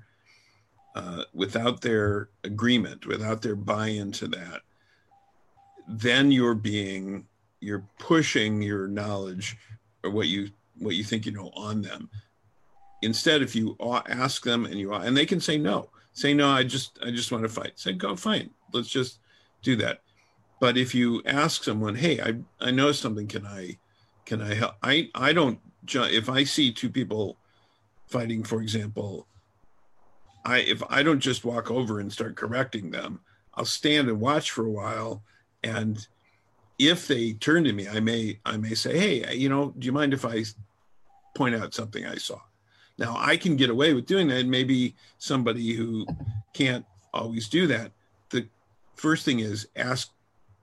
[0.95, 4.63] uh, without their agreement, without their buy-in to that,
[5.87, 7.25] then you're being
[7.61, 9.57] you're pushing your knowledge
[10.03, 12.09] or what you what you think you know on them
[13.01, 13.75] instead if you
[14.07, 15.89] ask them and you and they can say no.
[16.13, 17.79] Say no i just i just want to fight.
[17.79, 18.49] Say go fine.
[18.73, 19.19] Let's just
[19.61, 20.01] do that.
[20.59, 23.27] But if you ask someone hey i i know something.
[23.27, 23.77] Can i
[24.25, 24.75] can i help?
[24.81, 25.59] I i don't
[25.93, 27.37] if I see two people
[28.07, 29.27] fighting, for example,
[30.45, 33.19] I if I don't just walk over and start correcting them,
[33.53, 35.23] I'll stand and watch for a while,
[35.63, 36.05] and
[36.79, 39.91] if they turn to me, I may I may say, hey, you know, do you
[39.91, 40.43] mind if I
[41.35, 42.39] point out something I saw?
[42.97, 44.45] Now I can get away with doing that.
[44.45, 46.05] Maybe somebody who
[46.53, 47.91] can't always do that.
[48.29, 48.47] The
[48.95, 50.09] first thing is ask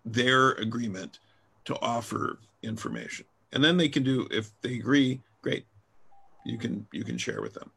[0.05, 1.19] their agreement
[1.67, 5.21] to offer information, and then they can do if they agree.
[5.43, 5.67] Great,
[6.45, 7.71] you can you can share with them.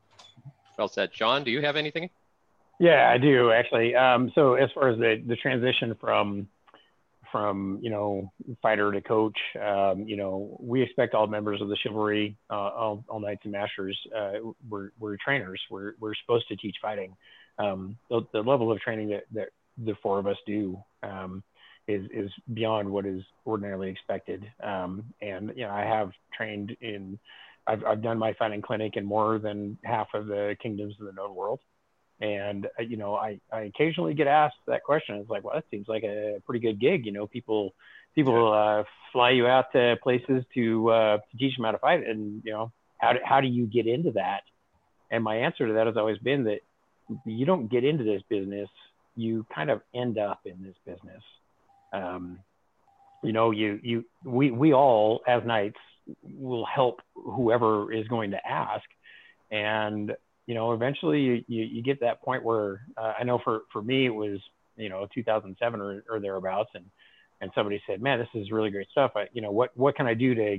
[0.78, 1.44] Well said, Sean.
[1.44, 2.10] Do you have anything?
[2.80, 3.96] Yeah, I do actually.
[3.96, 6.48] Um, so as far as the the transition from
[7.38, 8.32] from you know
[8.62, 9.38] fighter to coach.
[9.62, 13.54] Um, you know, we expect all members of the chivalry, uh, all, all knights and
[13.54, 13.98] masters.
[14.16, 14.32] Uh,
[14.68, 15.62] we're, we're trainers.
[15.70, 17.16] We're we're supposed to teach fighting.
[17.60, 19.50] Um, the, the, level of training that, that
[19.84, 21.44] the four of us do um,
[21.88, 24.46] is is beyond what is ordinarily expected.
[24.64, 27.20] Um, and you know, I have trained in.
[27.70, 31.12] I've, I've done my fighting clinic in more than half of the kingdoms of the
[31.12, 31.60] known world.
[32.20, 35.16] And uh, you know, I, I occasionally get asked that question.
[35.18, 37.06] It's like, well, that seems like a pretty good gig.
[37.06, 37.74] You know, people
[38.16, 42.08] people uh, fly you out to places to uh, to teach them how to fight,
[42.08, 44.42] and you know, how do, how do you get into that?
[45.12, 46.62] And my answer to that has always been that
[47.26, 48.70] you don't get into this business,
[49.16, 51.24] you kind of end up in this business.
[51.94, 52.40] Um,
[53.24, 55.80] you know, you you we we all as knights
[56.24, 58.86] will help whoever is going to ask,
[59.52, 60.16] and
[60.48, 63.82] you know, eventually you, you, you get that point where uh, I know for, for
[63.82, 64.40] me, it was,
[64.78, 66.70] you know, 2007 or, or thereabouts.
[66.74, 66.86] And,
[67.42, 69.12] and somebody said, man, this is really great stuff.
[69.16, 70.58] I, you know, what, what can I do to,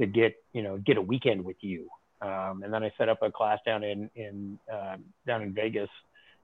[0.00, 1.88] to get, you know, get a weekend with you?
[2.22, 5.90] Um, and then I set up a class down in, in, uh, down in Vegas,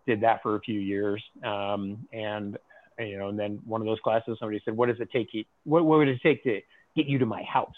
[0.07, 1.22] did that for a few years.
[1.43, 2.59] Um, and,
[2.99, 5.45] you know, and then one of those classes, somebody said, what does it take you,
[5.64, 6.61] what, what would it take to
[6.95, 7.72] get you to my house,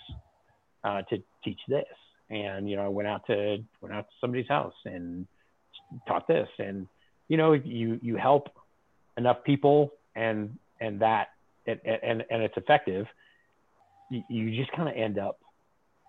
[0.82, 1.84] uh, to teach this?
[2.30, 5.26] And you know I went out to went out to somebody's house and
[6.06, 6.48] taught this.
[6.58, 6.86] And
[7.28, 8.48] you know you you help
[9.16, 11.28] enough people and and that
[11.66, 13.06] and and, and it's effective
[14.10, 15.38] you, you just kind of end up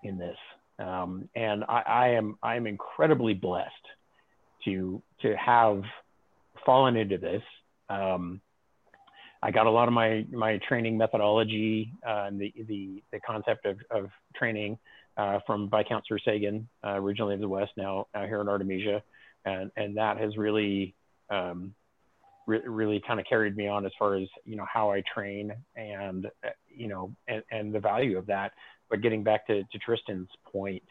[0.03, 0.37] in this.
[0.77, 3.71] Um, and I, I am I am incredibly blessed
[4.65, 5.83] to to have
[6.65, 7.41] fallen into this.
[7.89, 8.41] Um,
[9.41, 13.65] I got a lot of my my training methodology uh, and the the the concept
[13.65, 14.77] of, of training
[15.17, 19.01] uh, from Viscount Sir Sagan, uh, originally of the West, now, now here in Artemisia.
[19.45, 20.95] And, and that has really,
[21.29, 21.73] um,
[22.47, 25.53] re- really kind of carried me on as far as, you know, how I train
[25.75, 28.51] and, uh, you know, and, and the value of that.
[28.89, 30.83] But getting back to, to Tristan's point,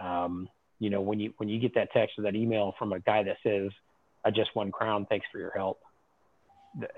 [0.00, 3.00] um, you know, when you, when you get that text or that email from a
[3.00, 3.70] guy that says,
[4.24, 5.80] I just won crown, thanks for your help.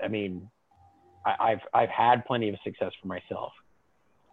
[0.03, 0.49] I mean,
[1.25, 3.51] I, I've, I've had plenty of success for myself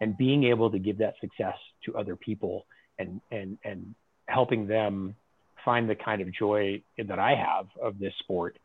[0.01, 2.65] and being able to give that success to other people
[2.99, 3.95] and and and
[4.27, 5.15] helping them
[5.63, 8.57] find the kind of joy that I have of this sport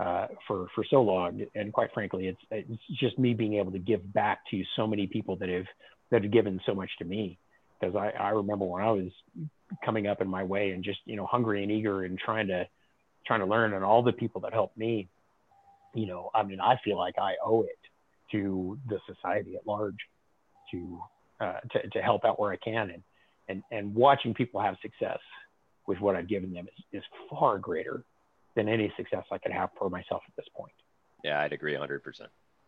[0.00, 1.44] uh, for for so long.
[1.54, 5.06] And quite frankly, it's it's just me being able to give back to so many
[5.06, 5.66] people that have
[6.10, 7.38] that have given so much to me.
[7.78, 9.10] Because I, I remember when I was
[9.84, 12.66] coming up in my way and just you know hungry and eager and trying to
[13.26, 15.08] trying to learn, and all the people that helped me.
[15.94, 17.78] You know, I mean, I feel like I owe it
[18.32, 19.96] to the society at large
[20.70, 21.00] to,
[21.40, 22.90] uh, to, to help out where I can.
[22.90, 23.02] And,
[23.48, 25.18] and, and watching people have success
[25.86, 28.04] with what I've given them is, is far greater
[28.54, 30.72] than any success I could have for myself at this point.
[31.22, 32.00] Yeah, I'd agree 100%.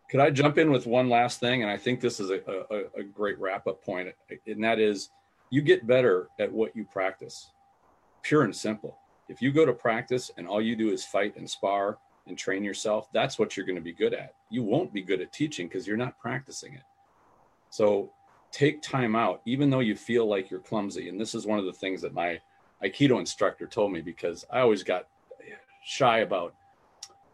[0.09, 1.61] Could I jump in with one last thing?
[1.61, 4.09] And I think this is a, a, a great wrap up point,
[4.47, 5.09] and that is
[5.49, 7.51] you get better at what you practice,
[8.23, 8.97] pure and simple.
[9.27, 12.63] If you go to practice and all you do is fight and spar and train
[12.63, 14.33] yourself, that's what you're going to be good at.
[14.49, 16.83] You won't be good at teaching because you're not practicing it.
[17.69, 18.11] So
[18.51, 21.09] take time out, even though you feel like you're clumsy.
[21.09, 22.39] And this is one of the things that my
[22.83, 25.07] Aikido instructor told me because I always got
[25.83, 26.55] shy about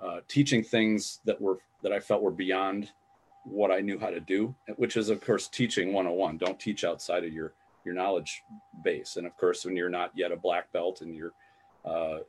[0.01, 2.91] uh, teaching things that were that I felt were beyond
[3.43, 6.37] what I knew how to do, which is of course teaching 101.
[6.37, 7.53] Don't teach outside of your
[7.85, 8.43] your knowledge
[8.83, 9.17] base.
[9.17, 11.33] And of course, when you're not yet a black belt and you're
[11.85, 12.19] uh,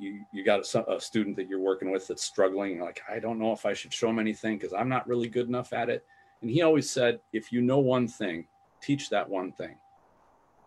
[0.00, 3.38] you, you got a, a student that you're working with that's struggling, like I don't
[3.38, 6.04] know if I should show them anything because I'm not really good enough at it
[6.42, 8.46] and he always said, if you know one thing,
[8.82, 9.76] teach that one thing.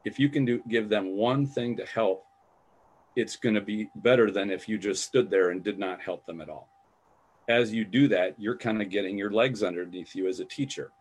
[0.06, 2.26] If you can do give them one thing to help,
[3.16, 6.26] it's going to be better than if you just stood there and did not help
[6.26, 6.70] them at all.
[7.48, 10.92] As you do that, you're kind of getting your legs underneath you as a teacher.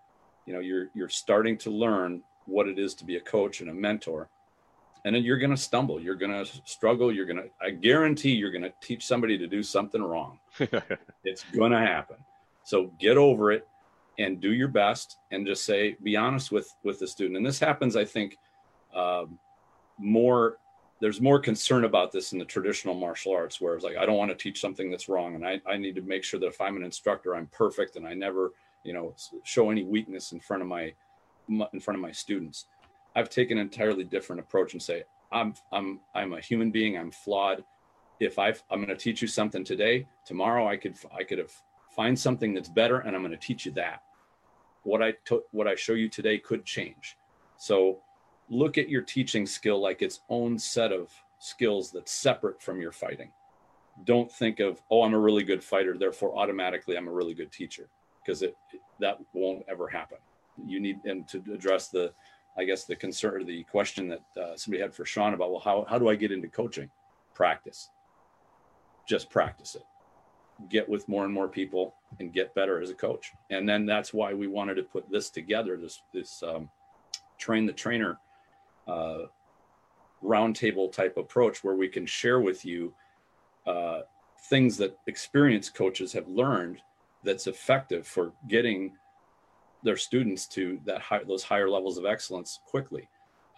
[0.47, 3.71] You know, you're you're starting to learn what it is to be a coach and
[3.71, 4.29] a mentor.
[5.05, 8.33] And then you're going to stumble, you're going to struggle, you're going to I guarantee
[8.33, 10.39] you're going to teach somebody to do something wrong.
[11.25, 12.17] it's going to happen.
[12.65, 13.67] So get over it
[14.19, 17.37] and do your best and just say be honest with with the student.
[17.37, 18.37] And this happens i think
[18.95, 19.39] um,
[19.99, 20.59] more
[21.01, 24.17] there's more concern about this in the traditional martial arts where it's like i don't
[24.17, 26.61] want to teach something that's wrong and I, I need to make sure that if
[26.61, 28.53] i'm an instructor i'm perfect and i never
[28.85, 29.15] you know
[29.45, 30.93] show any weakness in front of my
[31.73, 32.67] in front of my students.
[33.17, 37.11] I've taken an entirely different approach and say i'm i'm i'm a human being i'm
[37.11, 37.65] flawed.
[38.21, 41.53] If i i'm going to teach you something today tomorrow i could i could have
[41.95, 44.03] find something that's better and i'm going to teach you that
[44.89, 47.17] what i to, what i show you today could change
[47.59, 47.99] so
[48.51, 52.93] look at your teaching skill like its own set of skills that's separate from your
[52.93, 53.31] fighting.
[54.05, 57.53] Don't think of, oh, I'm a really good fighter, therefore automatically I'm a really good
[57.53, 57.89] teacher,
[58.25, 58.57] because it
[59.01, 60.19] that won't ever happen.
[60.65, 62.13] You need and to address the,
[62.57, 65.61] I guess the concern or the question that uh, somebody had for Sean about, well,
[65.61, 66.91] how how do I get into coaching?
[67.35, 67.91] Practice.
[69.07, 69.85] Just practice it.
[70.69, 73.33] Get with more and more people and get better as a coach.
[73.51, 75.77] And then that's why we wanted to put this together.
[75.77, 76.69] This this um,
[77.39, 78.19] train the trainer
[78.89, 79.27] uh,
[80.23, 82.93] roundtable type approach where we can share with you
[83.67, 84.01] uh,
[84.49, 86.81] things that experienced coaches have learned
[87.23, 88.93] that's effective for getting
[89.85, 93.09] their students to that high, those higher levels of excellence quickly.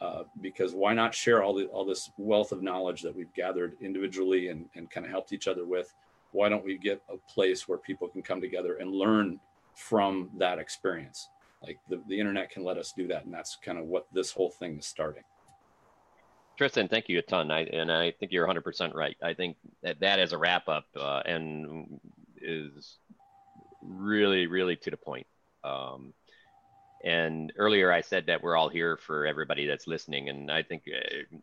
[0.00, 3.76] Uh, because why not share all the all this wealth of knowledge that we've gathered
[3.82, 5.94] individually and, and kind of helped each other with?
[6.32, 9.40] Why don't we get a place where people can come together and learn
[9.74, 11.28] from that experience?
[11.62, 14.30] Like the, the internet can let us do that, and that's kind of what this
[14.30, 15.24] whole thing is starting.
[16.56, 17.50] Tristan, thank you a ton.
[17.50, 19.16] I, and I think you're 100% right.
[19.22, 22.00] I think that that as a wrap up uh, and
[22.40, 22.98] is
[23.82, 25.26] really, really to the point.
[25.64, 26.12] Um,
[27.02, 30.28] and earlier I said that we're all here for everybody that's listening.
[30.28, 31.36] And I think uh,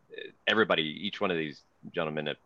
[0.46, 1.62] everybody, each one of these
[1.92, 2.36] gentlemen have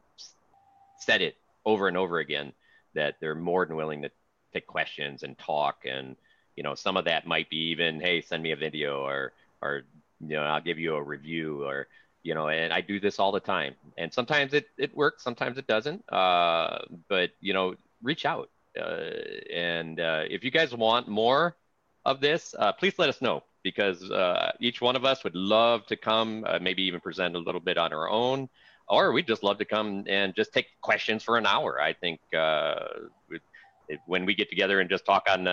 [0.98, 2.52] said it over and over again
[2.94, 4.10] that they're more than willing to
[4.52, 5.84] take questions and talk.
[5.84, 6.16] And,
[6.56, 9.32] you know, some of that might be even, hey, send me a video or,
[9.62, 9.82] or,
[10.20, 11.88] you know, I'll give you a review or,
[12.22, 13.74] you know and i do this all the time.
[13.98, 16.04] And sometimes it, it works sometimes it doesn't.
[16.12, 18.50] Uh, but you know reach out.
[18.78, 19.10] Uh,
[19.52, 21.56] and uh, if you guys want more
[22.04, 25.86] of this uh, please let us know because uh, each one of us would love
[25.86, 28.48] to come uh, maybe even present a little bit on our own
[28.88, 31.80] or we'd just love to come and just take questions for an hour.
[31.80, 35.44] I think it, when we get together and just talk on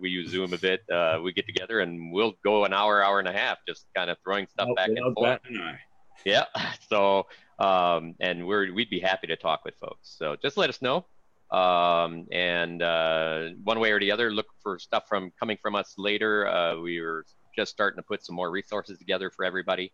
[0.00, 0.82] we use zoom a bit
[1.22, 4.16] we get together and we'll go an hour hour and a half just kind of
[4.24, 5.40] throwing stuff Oh, back and forth.
[6.24, 6.44] yeah
[6.90, 7.26] so
[7.58, 10.14] um, and we're we'd be happy to talk with folks.
[10.16, 11.06] So just let us know.
[11.50, 15.94] Um, and uh, one way or the other look for stuff from coming from us
[15.98, 16.46] later.
[16.46, 17.24] Uh, we were
[17.56, 19.92] just starting to put some more resources together for everybody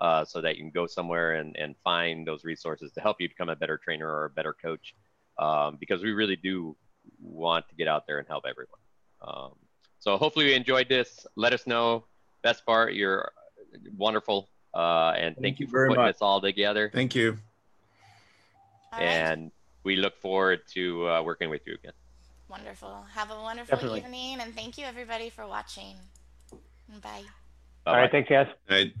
[0.00, 3.28] uh, so that you can go somewhere and, and find those resources to help you
[3.28, 4.94] become a better trainer or a better coach
[5.38, 6.76] um, because we really do
[7.20, 8.80] want to get out there and help everyone
[9.22, 9.52] um,
[9.98, 12.04] so hopefully you enjoyed this let us know
[12.42, 13.30] best part you're
[13.96, 16.16] wonderful uh, and thank, thank you, you for putting much.
[16.16, 16.90] this all together.
[16.92, 17.38] Thank you.
[18.92, 19.50] And
[19.84, 21.92] we look forward to uh, working with you again.
[22.48, 23.04] Wonderful.
[23.12, 24.00] Have a wonderful Definitely.
[24.00, 25.96] evening, and thank you everybody for watching.
[27.02, 27.22] Bye.
[27.84, 27.90] Bye-bye.
[27.90, 28.46] All right, thanks, guys.
[28.70, 28.92] All right.